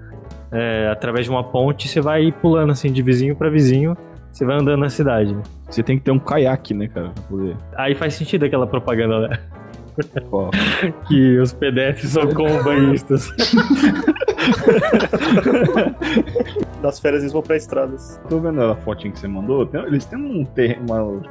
[0.52, 3.96] é, através de uma ponte, você vai pulando assim de vizinho pra vizinho,
[4.32, 5.34] você vai andando na cidade.
[5.36, 5.42] né?
[5.70, 7.10] Você tem que ter um caiaque, né, cara?
[7.10, 7.56] Pra poder.
[7.76, 9.40] Aí faz sentido aquela propaganda né?
[11.10, 13.30] Que os pedestres são como banhistas.
[16.82, 18.20] Das férias eles vão pra estradas.
[18.30, 19.66] tô vendo a fotinha que você mandou.
[19.66, 21.22] tem- eles têm um terreno,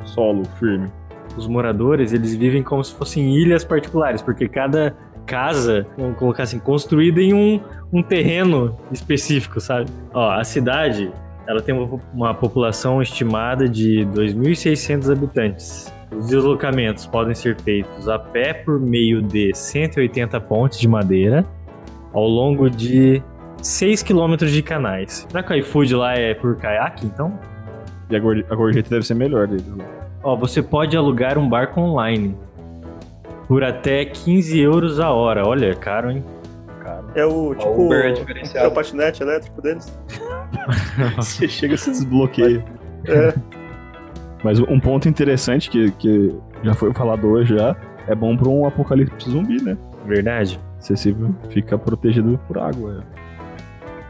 [0.00, 0.90] um solo firme.
[1.36, 6.58] Os moradores, eles vivem como se fossem ilhas particulares, porque cada casa, vamos colocar assim,
[6.58, 7.60] construída em um,
[7.92, 9.90] um terreno específico, sabe?
[10.12, 11.10] Ó, a cidade,
[11.46, 15.92] ela tem uma, uma população estimada de 2.600 habitantes.
[16.16, 21.44] Os deslocamentos podem ser feitos a pé por meio de 180 pontes de madeira,
[22.12, 23.20] ao longo de
[23.60, 25.26] 6 quilômetros de canais.
[25.28, 27.36] Será que o iFood lá é por caiaque, então?
[28.10, 29.66] E a gorje- a gorjeta deve ser melhor deles.
[29.66, 29.84] né?
[30.22, 32.36] Ó, você pode alugar um barco online
[33.48, 35.46] por até 15 euros a hora.
[35.46, 36.24] Olha, é caro, hein?
[37.14, 37.86] É o O tipo.
[37.86, 38.68] Uber é É diferenciado.
[38.68, 39.96] o patinete elétrico deles.
[41.16, 42.64] Você chega e se desbloqueia.
[43.06, 43.34] É.
[44.42, 47.74] Mas um ponto interessante que, que já foi falado hoje já,
[48.06, 49.76] é bom pra um apocalipse zumbi, né?
[50.06, 50.60] Verdade.
[50.78, 51.16] Você se
[51.50, 53.02] fica protegido por água.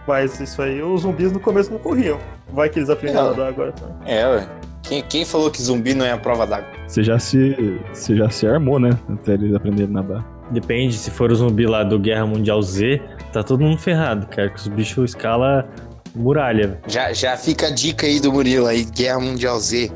[0.09, 2.19] Mas isso aí, os zumbis no começo não corriam.
[2.53, 3.27] Vai que eles aprenderam É.
[3.27, 3.73] a nadar agora.
[3.73, 3.87] Tá?
[4.05, 4.49] É, ué.
[4.87, 6.69] Quem, quem falou que zumbi não é a prova d'água?
[6.87, 8.91] Você já se, você já se armou, né?
[9.09, 10.35] Até eles aprenderem a nadar.
[10.51, 13.01] Depende, se for o zumbi lá do Guerra Mundial Z,
[13.33, 15.67] tá todo mundo ferrado, cara, que os bichos escala
[16.15, 16.79] muralha.
[16.87, 19.91] Já, já fica a dica aí do Murilo aí, Guerra Mundial Z.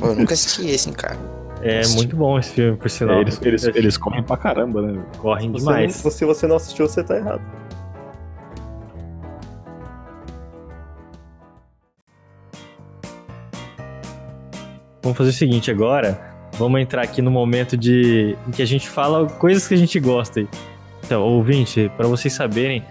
[0.00, 1.18] Pô, eu nunca assisti esse, hein, cara.
[1.60, 3.18] É muito bom esse filme, por sinal.
[3.18, 5.00] É, eles, eles, eles correm pra caramba, né?
[5.18, 6.02] correm Você demais.
[6.02, 7.42] não- se você não assistiu, você tá errado.
[15.02, 16.20] Vamos fazer o seguinte agora.
[16.58, 19.98] Vamos entrar aqui no momento de em que a gente fala coisas que a gente
[19.98, 20.46] gosta.
[21.04, 22.84] Então, ouvinte, para vocês saberem,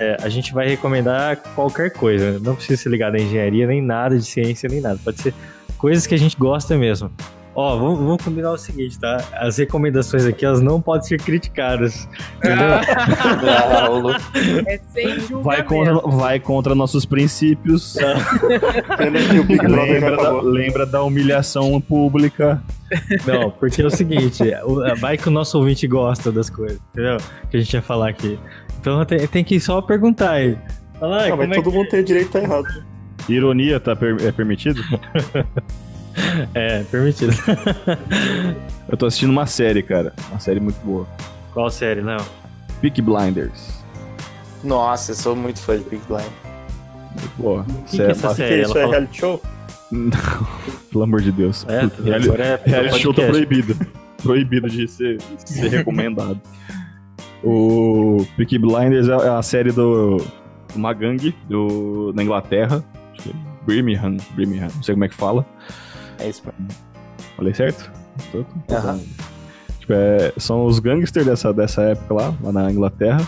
[0.00, 2.38] é, a gente vai recomendar qualquer coisa.
[2.38, 4.98] Não precisa ser ligado à engenharia, nem nada de ciência, nem nada.
[5.04, 5.34] Pode ser
[5.76, 7.10] coisas que a gente gosta mesmo.
[7.60, 9.16] Ó, vamos, vamos combinar o seguinte, tá?
[9.32, 12.08] As recomendações aqui, elas não podem ser criticadas.
[12.36, 12.68] Entendeu?
[12.70, 14.06] Ah.
[14.64, 15.42] É sem julgamento.
[15.42, 17.96] Vai contra, vai contra nossos princípios.
[19.00, 22.62] Lembra, da, lembra da humilhação pública.
[23.26, 27.16] Não, porque é o seguinte, o- vai que o nosso ouvinte gosta das coisas, entendeu?
[27.50, 28.38] Que a gente ia falar aqui.
[28.80, 30.56] Então tem, tem que só perguntar aí.
[31.00, 32.84] Fala, "Ai, Não, como mas é todo que- mundo tem direito a tá errado.
[33.28, 34.80] Ironia tá per- é permitido?
[36.54, 37.32] É, permitido.
[38.88, 40.12] Eu tô assistindo uma série, cara.
[40.30, 41.06] Uma série muito boa.
[41.52, 42.20] Qual série, Léo?
[42.80, 43.78] Peak Blinders.
[44.62, 46.24] Nossa, eu sou muito fã de Big Blind.
[47.10, 47.62] Muito boa.
[47.68, 48.62] O que, que é essa série?
[48.62, 49.42] isso Ela é fala- reality show?
[49.90, 50.10] Não,
[50.92, 51.64] pelo amor de Deus.
[51.68, 53.76] É, Reali- agora é reality show tá proibido.
[54.22, 56.40] proibido de ser, ser recomendado.
[57.42, 60.16] O Peaky Blinders é é a série do
[60.74, 62.84] uma gangue do, da Inglaterra.
[63.14, 63.32] Acho que é
[63.64, 65.46] Birmingham, Birmingham, não sei como é que fala.
[66.18, 66.68] É isso, mano.
[67.36, 67.90] Falei certo?
[68.32, 69.00] Tô- tô- Aham.
[69.78, 73.26] Tipo, é, são os gangsters dessa, dessa época lá, lá na Inglaterra.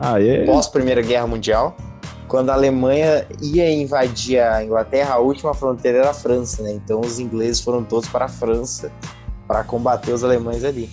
[0.00, 0.44] Ah, é.
[0.44, 1.76] Pós Primeira Guerra Mundial,
[2.28, 6.72] quando a Alemanha ia invadir a Inglaterra, a última fronteira era a França, né?
[6.72, 8.90] Então os ingleses foram todos para a França
[9.46, 10.90] para combater os alemães ali.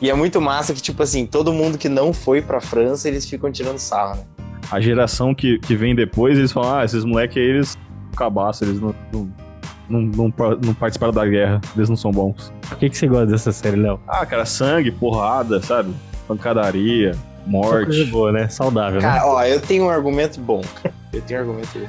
[0.00, 3.24] E é muito massa que, tipo assim, todo mundo que não foi pra França, eles
[3.26, 4.24] ficam tirando sarro, né?
[4.70, 7.78] A geração que, que vem depois, eles falam, ah, esses moleques aí, eles
[8.16, 9.32] cabaço, eles não, não,
[9.92, 12.52] não, não, não participaram da guerra, eles não são bons.
[12.68, 14.00] Por que, que você gosta dessa série, Léo?
[14.08, 15.92] Ah, cara, sangue, porrada, sabe?
[16.26, 17.12] Pancadaria,
[17.46, 17.86] morte.
[17.86, 18.48] coisa boa, né?
[18.48, 19.06] Saudável, né?
[19.06, 20.62] Cara, ó, eu tenho um argumento bom.
[21.12, 21.86] Eu tenho um argumento bom.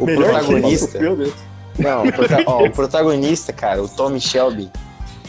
[0.00, 0.98] O Melhor protagonista.
[0.98, 1.34] Que, meu Deus.
[1.78, 4.70] Não, o, prota- ó, o protagonista, cara, o Tommy Shelby,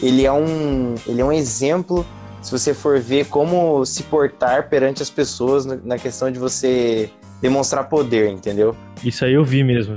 [0.02, 2.04] ele é um, ele é um exemplo
[2.42, 7.10] se você for ver como se portar perante as pessoas na questão de você
[7.42, 8.76] demonstrar poder, entendeu?
[9.04, 9.94] Isso aí eu vi mesmo.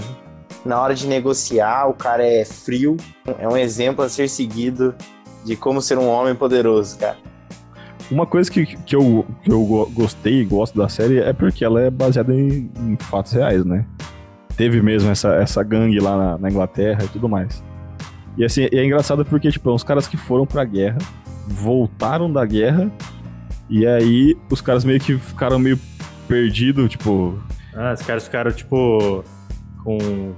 [0.66, 2.98] Na hora de negociar, o cara é frio,
[3.38, 4.94] é um exemplo a ser seguido
[5.46, 7.18] de como ser um homem poderoso, cara.
[8.12, 11.64] Uma coisa que, que, eu, que eu go- gostei e gosto da série é porque
[11.64, 13.86] ela é baseada em, em fatos reais, né?
[14.58, 17.64] Teve mesmo essa, essa gangue lá na, na Inglaterra e tudo mais.
[18.36, 20.98] E assim, é engraçado porque, tipo, é uns caras que foram pra guerra,
[21.48, 22.92] voltaram da guerra,
[23.70, 25.80] e aí os caras meio que ficaram meio
[26.28, 27.40] perdidos, tipo,
[27.76, 29.24] Ah, os caras ficaram, tipo,
[29.84, 30.34] com...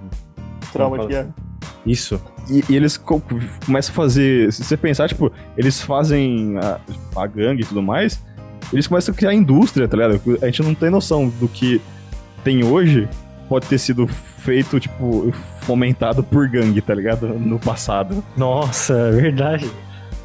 [0.72, 1.36] Trauma de guerra.
[1.86, 2.22] Isso.
[2.50, 3.22] E, e eles co-
[3.66, 4.52] começam a fazer.
[4.54, 6.80] Se você pensar, tipo, eles fazem a,
[7.20, 8.24] a gangue e tudo mais,
[8.72, 10.22] eles começam a criar indústria, tá ligado?
[10.42, 11.82] A gente não tem noção do que
[12.44, 13.08] tem hoje
[13.50, 17.28] pode ter sido feito, tipo, fomentado por gangue, tá ligado?
[17.28, 18.24] No passado.
[18.38, 19.70] Nossa, é verdade.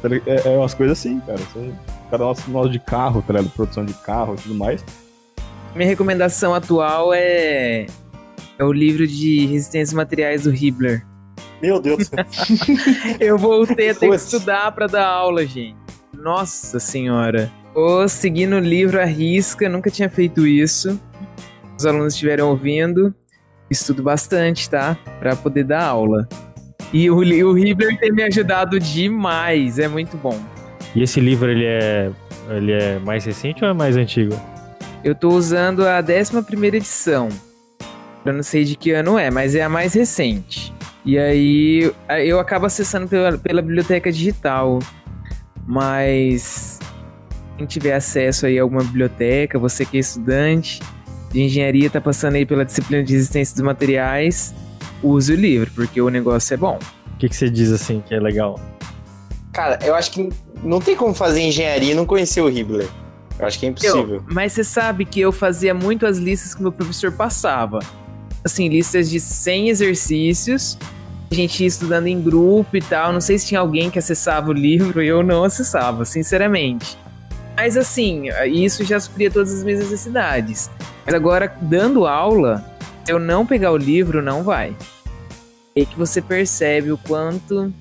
[0.01, 0.07] Tá?
[0.25, 1.37] É, é umas coisas assim, cara.
[1.37, 1.73] Você,
[2.09, 3.51] cada nosso modo de carro, tá ligado?
[3.51, 4.81] Produção de carro e tudo mais.
[5.75, 7.87] Minha recomendação atual é,
[8.57, 11.05] é o livro de resistências materiais do Hibbler.
[11.61, 12.25] Meu Deus do céu.
[13.19, 15.75] Eu voltei a ter que estudar pra dar aula, gente.
[16.13, 17.51] Nossa senhora.
[17.73, 20.99] Tô seguindo o livro à risca, nunca tinha feito isso.
[21.77, 23.13] Os alunos estiveram ouvindo.
[23.69, 24.97] Estudo bastante, tá?
[25.19, 26.27] Pra poder dar aula.
[26.93, 30.39] E o, o Hibbler tem me ajudado demais, é muito bom.
[30.95, 32.09] E esse livro, ele é,
[32.49, 34.33] ele é mais recente ou é mais antigo?
[35.03, 37.29] Eu tô usando a 11 edição.
[38.31, 40.73] Eu não sei de que ano é, mas é a mais recente.
[41.05, 41.91] E aí
[42.25, 44.79] eu acabo acessando pela, pela biblioteca digital.
[45.65, 46.79] Mas
[47.57, 50.81] quem tiver acesso aí a alguma biblioteca, você que é estudante
[51.31, 54.55] de engenharia, tá passando aí pela disciplina de resistência dos materiais,
[55.03, 56.79] use o livro, porque o negócio é bom.
[57.13, 58.59] O que, que você diz assim que é legal?
[59.51, 60.29] Cara, eu acho que
[60.63, 62.87] não tem como fazer engenharia e não conhecer o Hibbler.
[63.37, 64.15] Eu acho que é impossível.
[64.15, 67.79] Eu- mas você sabe que eu fazia muito as listas que meu professor passava.
[68.43, 70.77] Assim, listas de 100 exercícios.
[71.29, 73.11] A gente ia estudando em grupo e tal.
[73.11, 76.97] Não sei se tinha alguém que acessava o livro, eu não acessava, sinceramente.
[77.55, 80.69] Mas assim, isso já supria todas as minhas necessidades.
[81.05, 82.63] Mas agora, dando aula,
[83.03, 84.75] se eu não pegar o livro, não vai.
[85.75, 87.73] É que você percebe o quanto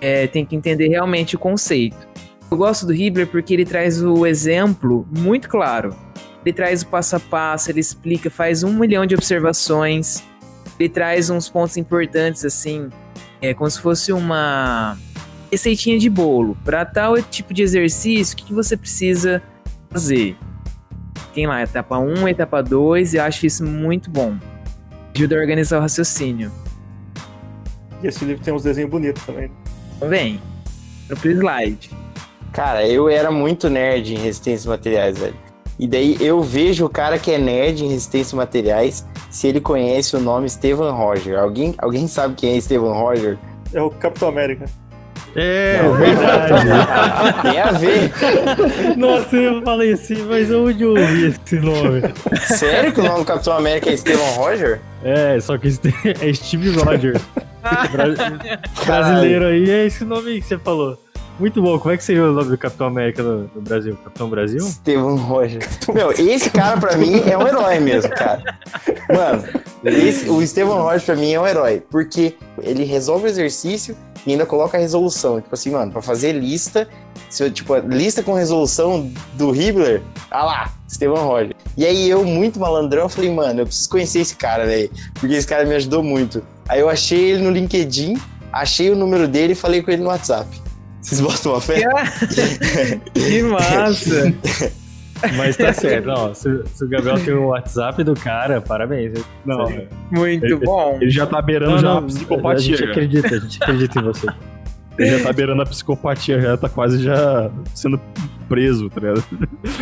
[0.00, 2.06] é, tem que entender realmente o conceito.
[2.50, 5.96] Eu gosto do Hibbler porque ele traz o exemplo muito claro.
[6.44, 10.22] Ele traz o passo a passo, ele explica, faz um milhão de observações.
[10.78, 12.90] Ele traz uns pontos importantes, assim,
[13.40, 14.96] é como se fosse uma
[15.50, 16.56] receitinha de bolo.
[16.64, 19.42] Para tal tipo de exercício, o que, que você precisa
[19.90, 20.36] fazer?
[21.34, 24.36] Tem lá etapa 1, etapa 2, e eu acho isso muito bom.
[25.14, 26.50] Ajuda a organizar o raciocínio.
[28.02, 29.50] E esse livro tem uns desenhos bonitos também.
[30.08, 30.40] Vem,
[31.08, 31.90] no slide.
[32.52, 35.51] Cara, eu era muito nerd em resistência a materiais, velho.
[35.78, 39.60] E daí eu vejo o cara que é nerd em resistência a materiais se ele
[39.60, 41.38] conhece o nome Steven Roger.
[41.38, 43.36] Alguém, alguém sabe quem é Steven Roger?
[43.72, 44.66] É o Capitão América.
[45.34, 45.94] É, Não.
[45.94, 46.66] verdade.
[47.42, 48.12] Tem a ver.
[48.98, 52.02] Nossa, eu falei assim, mas onde eu ouvi esse nome?
[52.42, 54.80] Sério que o nome do Capitão América é Steven Roger?
[55.02, 57.22] É, só que é Steve Rogers.
[57.92, 58.44] Bra-
[58.84, 60.98] Brasileiro aí, é esse nome aí que você falou.
[61.38, 61.78] Muito bom.
[61.78, 63.96] Como é que seria o nome do Capitão América no, no Brasil?
[64.04, 64.58] Capitão Brasil?
[64.58, 65.60] Estevão Roger.
[65.92, 68.42] Meu, esse cara pra mim é um herói mesmo, cara.
[69.12, 69.44] Mano,
[69.84, 71.82] esse- o Estevão Roger pra mim é um herói.
[71.90, 75.40] Porque ele resolve o exercício e ainda coloca a resolução.
[75.40, 76.86] Tipo assim, mano, pra fazer lista,
[77.28, 81.56] se eu, tipo, lista com resolução do Hibbler, ah lá, Estevão Roger.
[81.76, 84.90] E aí eu, muito malandrão, falei, mano, eu preciso conhecer esse cara, velho.
[85.14, 86.42] Porque esse cara me ajudou muito.
[86.68, 88.16] Aí eu achei ele no LinkedIn,
[88.52, 90.61] achei o número dele e falei com ele no WhatsApp.
[91.02, 91.82] Vocês botam uma fé?
[93.12, 94.32] Que massa!
[95.36, 96.06] Mas tá certo.
[96.06, 99.12] Não, se, se o Gabriel tem o WhatsApp do cara, parabéns.
[99.44, 99.88] Não, Sério.
[100.10, 100.98] Muito Ele- bom.
[101.00, 102.74] ele já tá beirando Não, já não, a psicopatia.
[102.74, 104.26] A gente acredita, a gente acredita em você.
[104.98, 108.00] Ele já tá beirando a psicopatia, já tá quase já sendo
[108.48, 109.24] preso, tá ligado?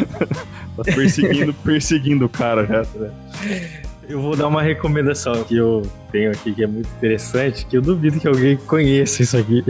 [0.76, 3.89] tá perseguindo, perseguindo o cara já, tá ligado?
[4.11, 7.80] Eu vou dar uma recomendação que eu tenho aqui que é muito interessante, que eu
[7.80, 9.64] duvido que alguém conheça isso aqui.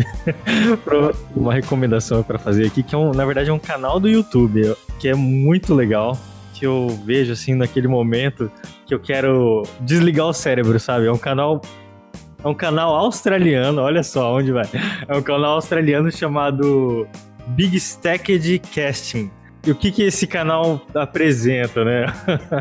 [1.37, 4.75] Uma recomendação para fazer aqui, que é um, na verdade é um canal do YouTube,
[4.99, 6.19] que é muito legal,
[6.55, 8.51] que eu vejo assim naquele momento
[8.87, 11.05] que eu quero desligar o cérebro, sabe?
[11.05, 11.61] É um canal
[12.43, 14.65] é um canal australiano, olha só onde vai.
[15.07, 17.07] É um canal australiano chamado
[17.49, 19.31] Big Stacked Casting.
[19.67, 22.07] E o que que esse canal apresenta, né?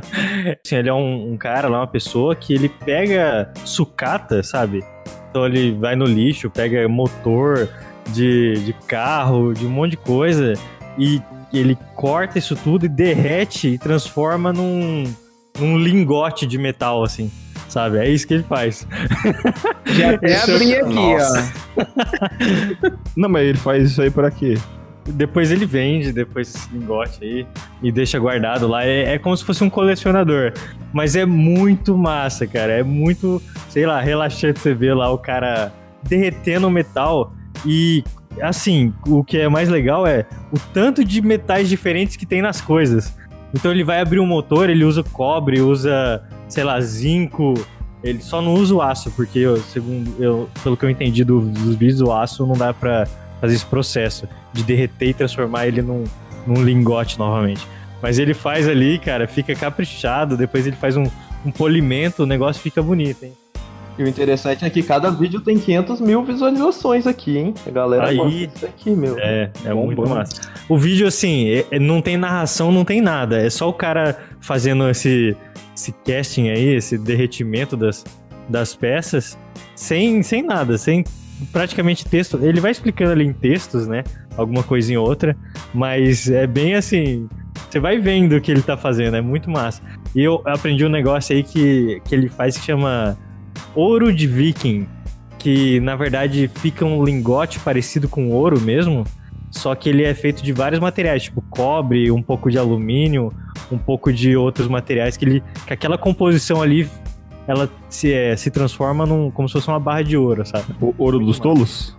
[0.66, 4.84] Assim, ele é um, um cara lá, uma pessoa que ele pega sucata, sabe?
[5.30, 7.70] Então ele vai no lixo, pega motor
[8.10, 10.54] de, de carro, de um monte de coisa
[10.98, 11.22] e
[11.54, 15.04] ele corta isso tudo e derrete e transforma num,
[15.58, 17.32] num lingote de metal, assim,
[17.68, 18.00] sabe?
[18.00, 18.86] É isso que ele faz.
[19.86, 21.54] Já até é abri aqui, Nossa.
[23.16, 24.58] Não, mas ele faz isso aí pra quê?
[25.14, 27.48] Depois ele vende, depois esse lingote aí,
[27.82, 28.86] e deixa guardado lá.
[28.86, 30.54] É, é como se fosse um colecionador.
[30.94, 32.74] Mas é muito massa, cara.
[32.74, 35.72] É muito, sei lá, relaxante você ver lá o cara
[36.04, 37.34] derretendo o metal.
[37.66, 38.04] E,
[38.42, 42.62] assim, o que é mais legal é o tanto de metais diferentes que tem nas
[42.62, 43.18] coisas.
[43.54, 47.54] Então ele vai abrir um motor, ele usa cobre, usa, sei lá, zinco.
[48.04, 51.42] Ele só não usa o aço, porque, eu, segundo eu, pelo que eu entendi do-
[51.42, 53.06] dos vídeos, o aço não dá pra
[53.42, 56.04] fazer esse processo de derreter e transformar ele num,
[56.46, 57.66] num lingote novamente.
[58.02, 61.04] Mas ele faz ali, cara, fica caprichado, depois ele faz um,
[61.46, 63.34] um polimento, o negócio fica bonito, hein?
[63.98, 67.54] E o interessante é que cada vídeo tem 500 mil visualizações aqui, hein?
[67.68, 69.20] A galera Aí- gosta disso aqui, meu.
[69.20, 70.08] É, é Bom, muito bom.
[70.16, 70.40] massa.
[70.70, 73.42] O vídeo, assim, é- é- não tem narração, não tem nada.
[73.42, 75.36] É só o cara fazendo esse,
[75.76, 78.06] esse casting aí, esse derretimento das,
[78.48, 79.38] das peças,
[79.76, 81.04] sem, sem nada, sem
[81.52, 82.40] praticamente texto.
[82.42, 84.04] Ele vai explicando ali em textos, né?
[84.38, 85.36] Alguma coisinha ou outra,
[85.74, 87.28] mas é bem assim.
[87.70, 89.82] Você vai vendo o que ele tá fazendo, é muito massa.
[90.16, 93.18] E eu aprendi um negócio aí que, que ele faz que chama
[93.76, 94.88] ouro de viking,
[95.38, 99.04] que na verdade fica um lingote parecido com ouro mesmo,
[99.52, 103.34] só que ele é feito de vários materiais, tipo cobre, um pouco de alumínio,
[103.72, 106.88] um pouco de outros materiais que ele, que aquela composição ali,
[107.50, 110.66] ela se, é, se transforma num, como se fosse uma barra de ouro, sabe?
[110.80, 111.98] O ouro dos tolos?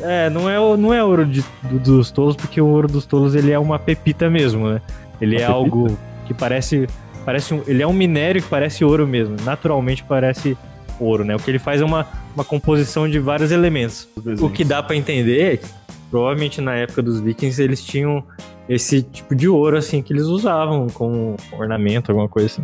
[0.00, 3.34] É, não é, não é ouro de- do- dos tolos, porque o ouro dos tolos
[3.34, 4.80] ele é uma pepita mesmo, né?
[5.20, 5.52] Ele Uma é pepita?
[5.52, 6.88] algo que parece,
[7.26, 10.56] parece um, ele é um minério que parece ouro mesmo, naturalmente parece
[10.98, 11.36] ouro, né?
[11.36, 14.08] O que ele faz é uma, uma composição de vários elementos.
[14.40, 15.66] O que dá pra entender, é que,
[16.10, 18.24] provavelmente na época dos vikings eles tinham
[18.68, 22.62] esse tipo de ouro assim que eles usavam como ornamento, alguma coisa assim.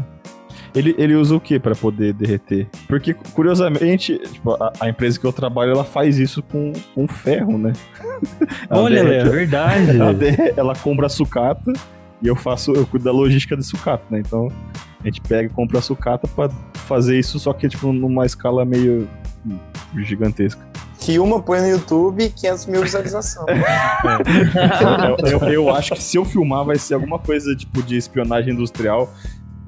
[0.79, 2.68] Ele, ele usa o que pra poder derreter?
[2.87, 7.59] Porque, curiosamente, tipo, a, a empresa que eu trabalho, ela faz isso com, com ferro,
[7.59, 7.72] né?
[8.70, 9.91] Ela Olha, derrete- Léo, é verdade.
[10.01, 11.72] ela, derre- ela compra sucata
[12.22, 14.20] e eu faço, eu cuido da logística de sucata, né?
[14.20, 14.49] Então,
[15.01, 19.09] a gente pega e compra sucata pra fazer isso, só que, tipo, numa escala meio
[20.05, 20.61] gigantesca.
[21.01, 23.47] Filma, põe no YouTube, 500 mil visualizações.
[25.24, 28.53] eu, eu- eu acho que se eu filmar vai ser alguma coisa, tipo, de espionagem
[28.53, 29.12] industrial.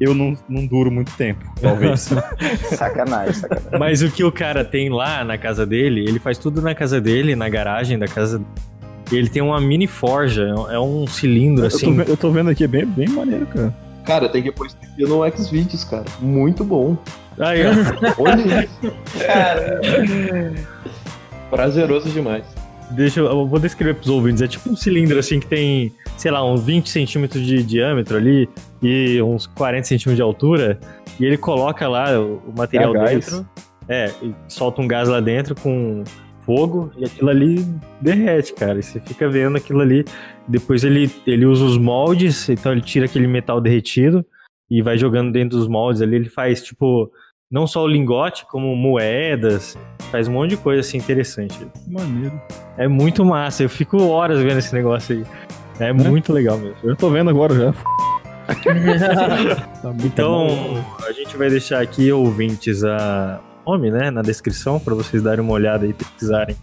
[0.00, 2.08] Eu não, não duro muito tempo, talvez.
[2.74, 3.78] sacanagem, sacanagem.
[3.78, 7.00] Mas o que o cara tem lá na casa dele, ele faz tudo na casa
[7.00, 8.40] dele, na garagem da casa
[9.12, 11.94] e ele tem uma mini forja, é um cilindro Eu tô, assim.
[11.96, 13.74] ve- eu tô vendo aqui, é bem, bem maneiro, cara.
[14.06, 16.04] Cara, tem que pôr isso no Xvideos, cara.
[16.20, 16.96] Muito bom.
[17.38, 17.70] Aí, ó.
[18.22, 18.92] Olha isso.
[21.50, 22.44] Prazeroso demais.
[22.90, 24.42] Deixa eu, vou descrever pros ouvintes.
[24.42, 28.48] É tipo um cilindro assim que tem, sei lá, uns 20 centímetros de diâmetro ali
[28.82, 30.78] e uns 40 centímetros de altura.
[31.18, 33.48] E ele coloca lá o, o material É dentro.
[33.88, 36.04] É, e solta um gás lá dentro com
[36.42, 37.64] fogo e aquilo ali
[38.00, 38.78] derrete, cara.
[38.78, 40.04] E você fica vendo aquilo ali.
[40.48, 44.24] Depois ele, ele usa os moldes, então ele tira aquele metal derretido
[44.70, 46.16] e vai jogando dentro dos moldes ali.
[46.16, 47.10] Ele faz tipo
[47.50, 49.76] não só o lingote, como moedas,
[50.10, 51.66] faz um monte de coisa assim interessante.
[51.86, 52.40] Maneiro.
[52.76, 55.24] É muito massa, eu fico horas vendo esse negócio aí.
[55.78, 56.76] É muito legal mesmo.
[56.82, 57.72] Eu tô vendo agora já.
[59.80, 65.22] Tá Então, a gente vai deixar aqui, ouvintes, a nome, né, na descrição, pra vocês
[65.22, 66.56] darem uma olhada e pesquisarem.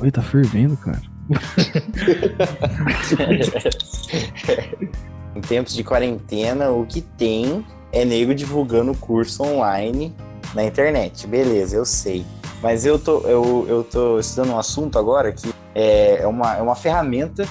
[0.00, 1.00] Oi, tá fervendo, cara.
[5.34, 10.14] Em tempos de quarentena, o que tem é nego divulgando curso online
[10.54, 11.26] na internet.
[11.26, 12.24] Beleza, eu sei.
[12.64, 16.62] Mas eu tô, eu, eu tô estudando um assunto agora que é, é, uma, é
[16.62, 17.46] uma ferramenta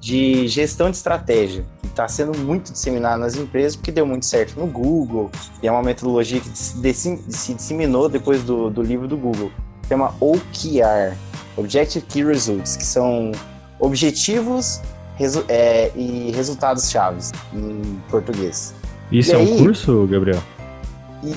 [0.00, 4.56] de gestão de estratégia que está sendo muito disseminada nas empresas porque deu muito certo
[4.60, 5.28] no Google
[5.60, 6.80] e é uma metodologia que se,
[7.26, 9.50] disseminou depois do, do livro do Google.
[9.88, 11.16] Chama OKR,
[11.56, 13.32] Objective Key Results, que são
[13.80, 14.80] objetivos
[15.16, 18.72] resu- é, e resultados chaves em português.
[19.10, 19.58] Isso E é um aí?
[19.58, 20.40] curso, Gabriel?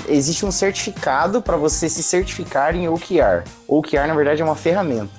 [0.07, 3.43] Existe um certificado para você se certificar em OKR.
[3.67, 5.09] OKR, na verdade, é uma ferramenta.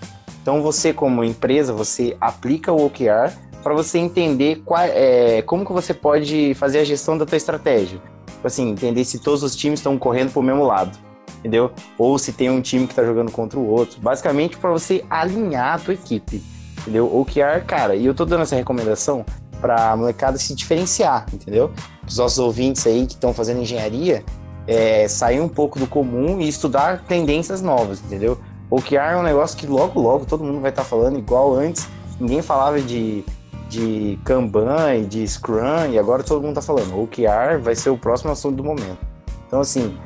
[0.43, 5.73] Então, você, como empresa, você aplica o OKR para você entender qual, é, como que
[5.73, 8.01] você pode fazer a gestão da tua estratégia.
[8.27, 10.97] Tipo Assim, entender se todos os times estão correndo para o mesmo lado,
[11.39, 11.71] entendeu?
[11.99, 14.01] Ou se tem um time que está jogando contra o outro.
[14.01, 16.43] Basicamente, para você alinhar a tua equipe,
[16.79, 17.15] entendeu?
[17.15, 19.25] OKR, cara, e eu tô dando essa recomendação
[19.61, 21.71] para a molecada se diferenciar, entendeu?
[22.07, 24.25] Os nossos ouvintes aí que estão fazendo engenharia,
[24.69, 28.39] é, sair um pouco do comum e estudar tendências novas, entendeu?
[28.71, 31.89] OKR é um negócio que logo, logo todo mundo vai estar falando, igual antes.
[32.21, 33.25] Ninguém falava de,
[33.71, 37.03] de Kanban e de Scrum, e agora todo mundo tá falando.
[37.03, 38.99] OKR vai ser o próximo assunto do momento.
[39.47, 39.97] Então, assim,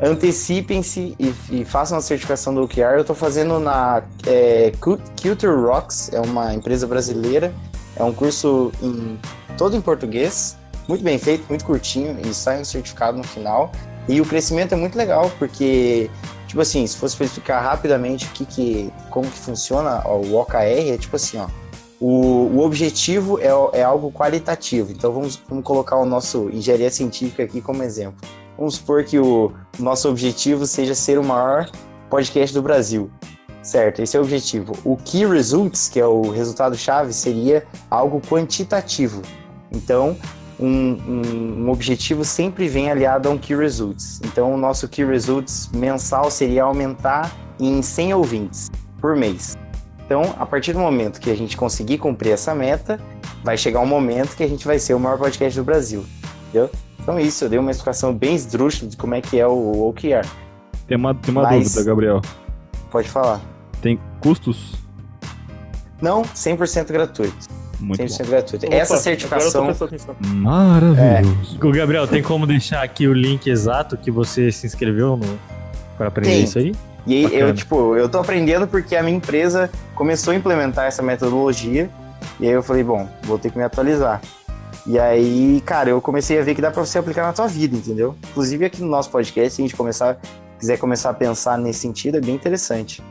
[0.00, 2.96] antecipem-se e, e façam a certificação do OKR.
[2.96, 7.52] Eu tô fazendo na é, Cu- Culture Rocks, é uma empresa brasileira.
[7.96, 9.18] É um curso em,
[9.58, 10.56] todo em português,
[10.88, 13.72] muito bem feito, muito curtinho, e sai um certificado no final.
[14.08, 16.10] E o crescimento é muito legal, porque,
[16.46, 20.36] tipo assim, se fosse pra explicar rapidamente o que que, como que funciona ó, o
[20.36, 21.48] OKR, é tipo assim, ó,
[22.00, 24.92] o, o objetivo é, é algo qualitativo.
[24.92, 28.16] Então vamos, vamos colocar o nosso engenharia científica aqui como exemplo.
[28.58, 31.70] Vamos supor que o nosso objetivo seja ser o maior
[32.10, 33.10] podcast do Brasil.
[33.62, 34.74] Certo, esse é o objetivo.
[34.84, 39.22] O Key Results, que é o resultado-chave, seria algo quantitativo.
[39.72, 40.16] Então,
[40.58, 44.20] um, um- um objetivo sempre vem aliado a um Key Results.
[44.24, 49.56] Então, o nosso Key Results mensal seria aumentar em 100 ouvintes por mês.
[50.06, 53.00] Então, a partir do momento que a gente conseguir cumprir essa meta,
[53.42, 56.04] vai chegar um momento que a gente vai ser o maior podcast do Brasil.
[56.48, 56.70] Entendeu?
[57.00, 60.26] Então, isso, eu dei uma explicação bem esdrúxula de como é que é o OKR.
[60.86, 62.20] Tem uma, tem uma Mas- dúvida, Gabriel.
[62.90, 63.40] Pode falar.
[63.82, 64.74] Tem custos?
[66.00, 67.34] Não, 100% gratuito.
[67.84, 68.66] Muito 100% gratuito.
[68.66, 69.66] Opa, Essa certificação.
[69.66, 69.74] bom.
[70.20, 71.58] Maravilhoso.
[71.62, 75.38] Ô, Gabriel, tem como deixar aqui o link exato que você se inscreveu no...
[75.96, 76.44] para aprender Tem.
[76.44, 76.74] isso aí?
[77.06, 77.40] E Bacana.
[77.42, 81.90] eu, tipo, eu tô aprendendo porque a minha empresa começou a implementar essa metodologia.
[82.40, 84.20] E aí eu falei, bom, vou ter que me atualizar.
[84.86, 87.76] E aí, cara, eu comecei a ver que dá pra você aplicar na tua vida,
[87.76, 88.14] entendeu?
[88.30, 90.18] Inclusive aqui no nosso podcast, se a gente começar,
[90.58, 93.02] quiser começar a pensar nesse sentido, é bem interessante.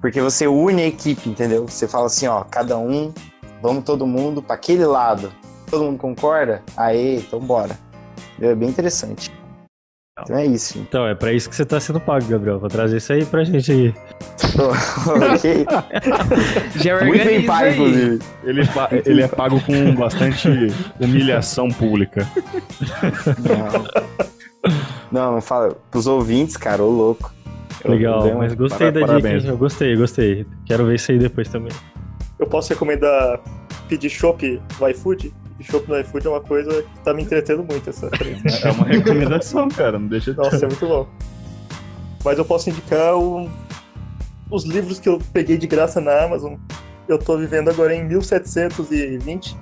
[0.00, 1.66] Porque você une a equipe, entendeu?
[1.66, 3.12] Você fala assim, ó, cada um,
[3.62, 5.32] vamos todo mundo pra aquele lado.
[5.70, 6.62] Todo mundo concorda?
[6.76, 7.76] Aí, então bora.
[8.40, 9.30] É bem interessante.
[10.20, 10.78] Então é isso.
[10.80, 13.44] Então, é pra isso que você tá sendo pago, Gabriel, pra trazer isso aí pra
[13.44, 13.94] gente aí.
[15.34, 15.64] ok?
[16.74, 17.72] Já Muito bem pago, aí.
[17.74, 18.18] inclusive.
[18.42, 20.48] Ele, pa- ele é pago com bastante
[20.98, 22.26] humilhação pública.
[23.38, 24.72] Não.
[25.12, 25.76] Não, não fala.
[25.90, 27.32] Pros ouvintes, cara, ô louco.
[27.84, 29.34] Legal, mas gostei para- da parabéns.
[29.42, 29.50] dica, hein?
[29.50, 30.46] Eu gostei, gostei.
[30.66, 31.70] Quero ver isso aí depois também.
[32.38, 33.40] Eu posso recomendar
[33.88, 35.32] pedir chopp no iFood?
[35.60, 38.08] Chopp no iFood é uma coisa que tá me entretendo muito essa
[38.64, 39.98] É uma recomendação, cara.
[39.98, 41.08] Não deixa de Nossa, é muito bom.
[42.24, 43.48] Mas eu posso indicar o-
[44.50, 46.54] os livros que eu peguei de graça na Amazon.
[47.08, 49.56] Eu tô vivendo agora em 1720.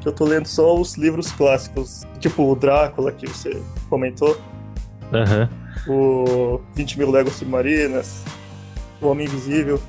[0.00, 2.02] Que eu tô lendo só os livros clássicos.
[2.18, 4.36] Tipo o Drácula, que você comentou.
[5.12, 5.48] Aham.
[5.86, 8.22] O 20 mil léguas submarinas.
[9.00, 9.80] O Homem Invisível.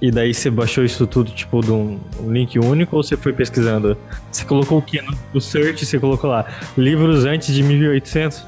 [0.00, 3.32] E daí você baixou isso tudo, tipo, de um, um link único ou você foi
[3.32, 3.96] pesquisando?
[4.32, 5.02] Você colocou o quê?
[5.02, 6.46] No, no search você colocou lá,
[6.76, 8.46] livros antes de 1800?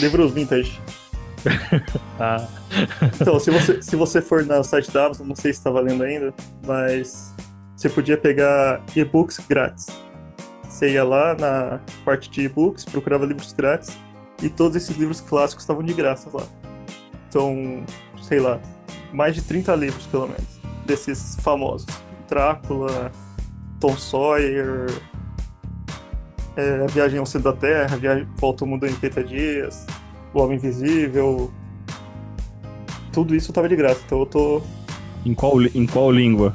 [0.00, 0.80] Livros vintage.
[2.18, 2.44] Ah,
[3.20, 6.02] Então, se você, se você for no site da Amazon, não sei se tá valendo
[6.02, 6.34] ainda,
[6.66, 7.32] mas
[7.76, 9.86] você podia pegar e-books grátis.
[10.64, 13.96] Você ia lá na parte de e-books, procurava livros grátis,
[14.42, 16.42] e todos esses livros clássicos estavam de graça lá.
[17.28, 17.84] Então,
[18.22, 18.60] sei lá,
[19.16, 21.86] mais de 30 livros, pelo menos, desses famosos.
[22.28, 23.10] Drácula,
[23.80, 24.86] Tom Sawyer,
[26.54, 29.86] é, a viagem ao centro da Terra, viagem volta ao mundo em 80 dias,
[30.34, 31.50] o Homem Invisível.
[33.10, 34.62] Tudo isso tava de graça, então eu tô.
[35.24, 36.54] Em qual, em qual língua?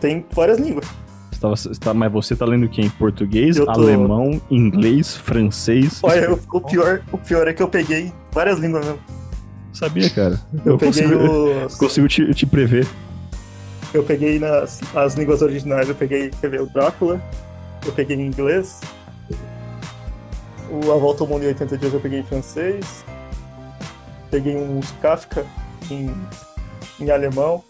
[0.00, 0.86] Tem várias línguas.
[1.32, 2.82] Você tava- você tá- mas você tá lendo o quê?
[2.82, 5.98] Em português, tô- alemão, inglês, francês?
[6.02, 9.00] Olha, o, o pior, o pior é que eu peguei várias línguas mesmo.
[9.72, 10.40] Sabia, cara.
[10.64, 11.74] Eu, peguei consigo, os.
[11.76, 12.86] consigo te, te prever.
[13.92, 17.20] Eu peguei nas as línguas originais, eu peguei, o Drácula,
[17.84, 18.80] eu peguei em inglês.
[20.70, 23.04] O A Volta ao Mundo em 80 Dias eu peguei em francês.
[24.30, 25.44] Peguei uns Kafka
[25.90, 26.14] em,
[27.00, 27.64] em alemão.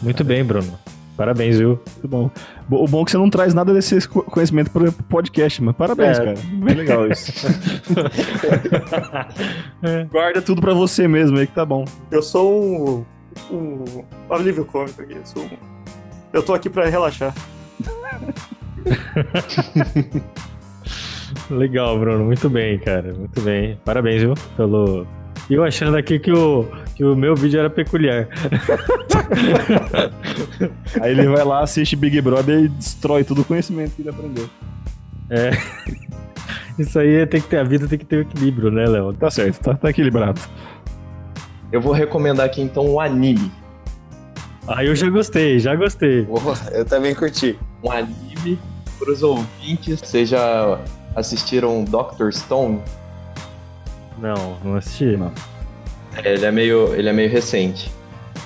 [0.00, 0.78] Muito bem, Bruno.
[1.16, 1.78] Parabéns, viu?
[1.92, 2.30] Muito bom.
[2.68, 5.62] Bo- O bom é que você não traz nada desse co- conhecimento pro pro podcast,
[5.62, 6.24] mas parabéns, É.
[6.24, 6.36] cara.
[6.54, 7.32] Bem legal isso.
[10.10, 11.84] Guarda tudo pra você mesmo aí que tá bom.
[12.10, 13.06] Eu sou
[13.50, 13.84] um, um
[14.28, 15.14] alívio cômico aqui.
[15.14, 15.48] Eu, sou um-
[16.32, 17.32] eu tô aqui pra relaxar.
[21.50, 22.24] Legal, Bruno.
[22.24, 23.12] Muito bem, cara.
[23.12, 23.78] Muito bem.
[23.84, 24.34] Parabéns, viu?
[24.56, 25.06] Pelo.
[25.48, 28.28] E eu achando aqui que o, que o meu vídeo era peculiar.
[31.00, 34.48] Aí ele vai lá, assiste Big Brother e destrói todo o conhecimento que ele aprendeu.
[35.28, 35.50] É.
[36.78, 37.58] Isso aí tem que ter.
[37.58, 39.12] A vida tem que ter equilíbrio, né, Léo?
[39.12, 40.40] Tá certo, tá, tá equilibrado.
[41.72, 43.50] Eu vou recomendar aqui então um anime.
[44.66, 46.26] Aí eu já gostei, já gostei.
[46.72, 47.58] Eu também curti.
[47.82, 48.58] Um anime
[48.98, 50.00] para os ouvintes.
[50.00, 50.80] Vocês já
[51.14, 52.80] assistiram Doctor Stone?
[54.18, 55.16] Não, não assisti.
[55.16, 55.32] Não.
[56.22, 57.90] É, ele é meio, ele é meio recente.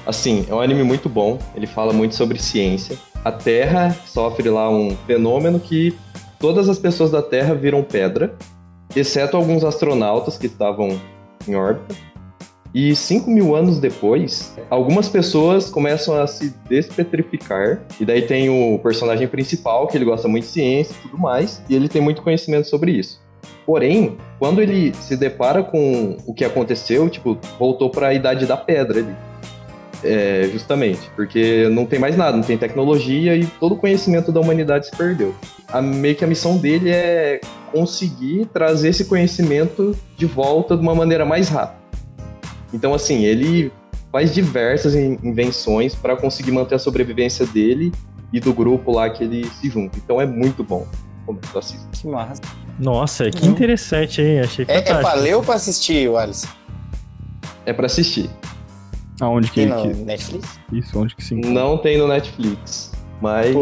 [0.07, 1.39] Assim, é um anime muito bom.
[1.55, 2.97] Ele fala muito sobre ciência.
[3.25, 5.97] A Terra sofre lá um fenômeno que
[6.39, 8.35] todas as pessoas da Terra viram pedra,
[8.95, 10.99] exceto alguns astronautas que estavam
[11.47, 11.95] em órbita.
[12.75, 17.83] E 5 mil anos depois, algumas pessoas começam a se despetrificar.
[17.99, 21.63] E daí tem o personagem principal, que ele gosta muito de ciência e tudo mais,
[21.69, 23.21] e ele tem muito conhecimento sobre isso.
[23.69, 28.57] Porém, quando ele se depara com o que aconteceu, tipo, voltou para a idade da
[28.57, 29.15] pedra ali.
[30.03, 34.41] É, justamente, porque não tem mais nada, não tem tecnologia e todo o conhecimento da
[34.41, 35.35] humanidade se perdeu.
[35.71, 40.95] A, meio que a missão dele é conseguir trazer esse conhecimento de volta de uma
[40.95, 41.79] maneira mais rápida.
[42.73, 43.71] Então, assim, ele
[44.11, 47.93] faz diversas in- invenções para conseguir manter a sobrevivência dele
[48.33, 49.99] e do grupo lá que ele se junta.
[50.03, 50.87] Então é muito bom.
[51.27, 51.87] Como assisto.
[51.93, 52.41] Que massa.
[52.79, 54.41] Nossa, que interessante, hein?
[54.41, 56.49] Achei É, é pra ler ou pra assistir, Wallace?
[57.67, 58.31] É para assistir.
[59.21, 60.49] Aonde que, Tem no que- Netflix?
[60.73, 61.41] Isso, onde que sim.
[61.41, 63.57] Não tem no Netflix, mas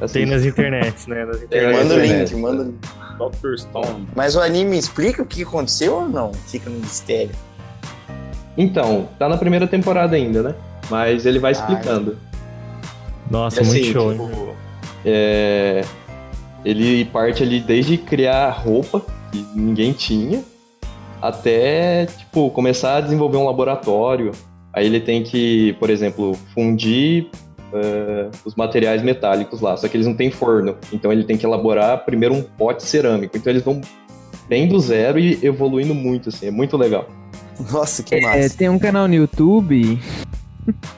[0.00, 0.12] assiste.
[0.12, 1.24] Tem nas internets, né?
[1.24, 1.78] Nas Tem internets.
[1.82, 2.30] Manda o internet.
[2.34, 2.78] link, manda o link.
[3.18, 3.56] Dr.
[3.58, 4.08] Stone.
[4.14, 6.32] Mas o anime explica o que aconteceu ou não?
[6.32, 7.30] Fica no mistério.
[8.56, 10.54] Então, tá na primeira temporada ainda, né?
[10.90, 12.16] Mas ele vai explicando.
[13.30, 14.18] Nossa, E assim, muito show, hein?
[14.18, 14.54] tipo,
[15.04, 15.84] é,
[16.68, 19.00] ele parte ali desde criar roupa
[19.32, 20.44] que ninguém tinha
[21.20, 24.32] até tipo começar a desenvolver um laboratório.
[24.72, 27.28] Aí ele tem que, por exemplo, fundir
[27.72, 30.76] é, os materiais metálicos lá, só que eles não têm forno.
[30.92, 33.36] Então ele tem que elaborar primeiro um pote cerâmico.
[33.36, 33.80] Então eles vão
[34.46, 37.08] bem do zero e evoluindo muito, assim, é muito legal.
[37.72, 38.56] Nossa, que É, massa.
[38.56, 39.98] tem um canal no YouTube.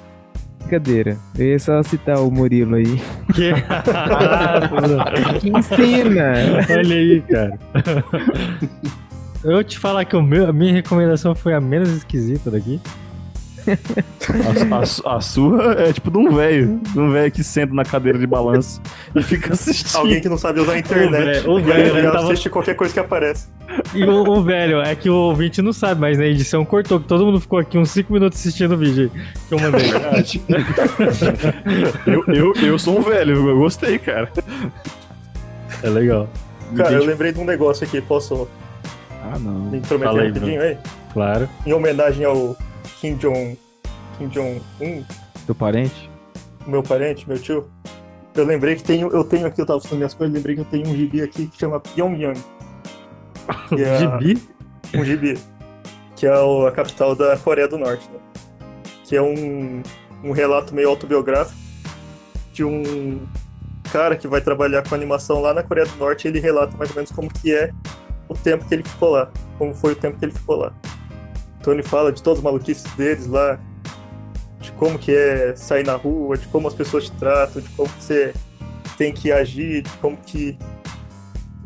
[0.75, 1.17] Brincadeira.
[1.37, 3.01] Eu ia só citar o Murilo aí.
[3.35, 3.51] Que...
[5.41, 6.33] Que ensina!
[6.71, 7.59] Olha aí, cara.
[9.43, 12.81] Eu te falar que o meu, a minha recomendação foi a menos esquisita daqui.
[13.69, 16.81] A, a a sua é tipo de um velho.
[16.93, 18.81] De um velho que senta na cadeira de balanço
[19.15, 19.99] e fica assistindo.
[19.99, 21.11] Alguém que não sabe usar a internet.
[21.43, 23.49] velho, o velho, ele tava- assiste qualquer coisa que aparece.
[23.95, 27.07] E o, o velho, é que o ouvinte não sabe, mas na edição cortou, que
[27.07, 29.11] todo mundo ficou aqui uns 5 minutos assistindo o vídeo
[29.49, 29.91] que eu mandei.
[32.07, 34.31] eu, eu, eu sou um velho, eu gostei, cara.
[35.83, 36.29] É legal.
[36.77, 38.49] Cara, eu lembrei de um negócio aqui, posso
[39.23, 39.71] Ah, não.
[39.71, 40.79] me intrometer Fala aí, rapidinho aí?
[41.13, 41.49] Claro.
[41.67, 42.57] Em homenagem ao
[43.01, 43.59] Kim Jong
[44.19, 45.03] Kim Jong-un,
[45.47, 46.09] Teu parente?
[46.67, 47.67] meu parente, meu tio.
[48.35, 50.65] Eu lembrei que tenho, eu tenho aqui, eu tava fazendo minhas coisas, lembrei que eu
[50.67, 52.39] tenho um gibi aqui que chama Pyongyang.
[53.69, 54.43] Que é Gibi?
[54.95, 55.39] um gibi,
[56.17, 58.19] que é a capital da Coreia do Norte, né?
[59.05, 59.83] Que é um,
[60.25, 61.59] um relato meio autobiográfico
[62.53, 63.27] de um
[63.93, 66.97] cara que vai trabalhar com animação lá na Coreia do Norte ele relata mais ou
[66.97, 67.73] menos como que é
[68.29, 70.73] o tempo que ele ficou lá, como foi o tempo que ele ficou lá.
[71.61, 73.59] Então ele fala de todas as maluquices deles lá,
[74.61, 77.89] de como que é sair na rua, de como as pessoas te tratam, de como
[77.99, 78.33] você
[78.97, 80.57] tem que agir, de como que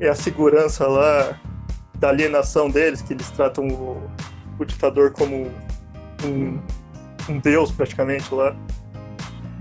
[0.01, 1.39] é a segurança lá,
[2.05, 4.03] da alienação deles, que eles tratam o,
[4.59, 5.51] o ditador como
[6.23, 6.59] um,
[7.31, 8.55] um deus praticamente lá.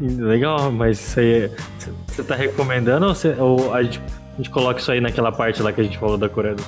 [0.01, 1.51] Legal, mas isso aí é-
[2.07, 4.01] você tá recomendando ou, você, ou a gente
[4.33, 6.55] A gente coloca isso aí naquela parte lá que a gente falou da Coreia.
[6.55, 6.63] do-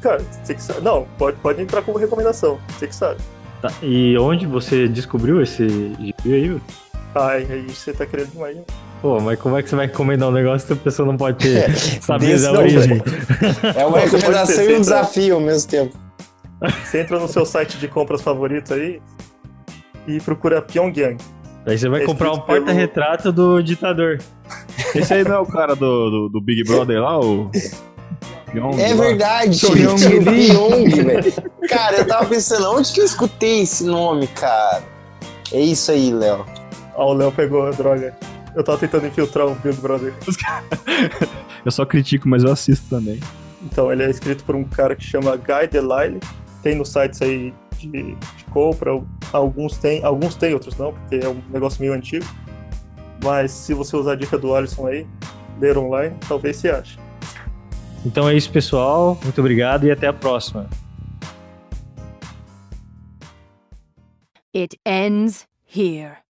[0.00, 0.82] Cara, você que sabe.
[0.82, 2.60] Não, pode, pode entrar como recomendação.
[2.68, 3.18] Você que sabe.
[3.62, 5.66] Tá, E onde você descobriu esse
[5.98, 6.60] gibi aí?
[7.14, 8.56] Ai, aí você tá querendo demais.
[8.58, 8.64] hein?
[9.04, 11.36] Pô, mas como é que você vai recomendar um negócio que a pessoa não pode
[11.36, 13.02] ter saber da não, origem?
[13.76, 15.94] É uma pode recomendação e um desafio ao mesmo tempo.
[16.82, 19.02] Você entra no seu site de compras favorito aí
[20.08, 21.18] e procura Pyongyang.
[21.66, 24.20] Aí você vai É comprar um escrito pelo- porta-retrato do ditador.
[24.94, 27.50] Esse aí não é o cara do, do, do Big Brother lá, o.
[28.50, 29.02] Pyong É lá?
[29.02, 29.60] verdade.
[29.60, 31.32] Pyong, velho.
[31.68, 34.82] Cara, eu tava pensando, onde que eu escutei esse nome, cara?
[35.52, 36.46] É isso aí, Léo.
[36.96, 38.16] Ó, o Léo pegou a droga.
[38.54, 40.14] Eu tava tentando infiltrar o Big Brother.
[41.64, 43.18] Eu só critico, mas eu assisto também.
[43.62, 46.20] Então, ele é escrito por um cara que chama Guy Delisle.
[46.62, 48.90] Tem nos sites aí de, de compra.
[49.32, 52.24] Alguns tem, alguns tem, outros não, porque é um negócio meio antigo.
[53.22, 55.06] Mas se você usar a dica do Alisson aí,
[55.60, 56.98] ler online, talvez você ache.
[58.04, 59.18] Então é isso, pessoal.
[59.22, 60.68] Muito obrigado e até a próxima.
[64.54, 66.23] It ends here.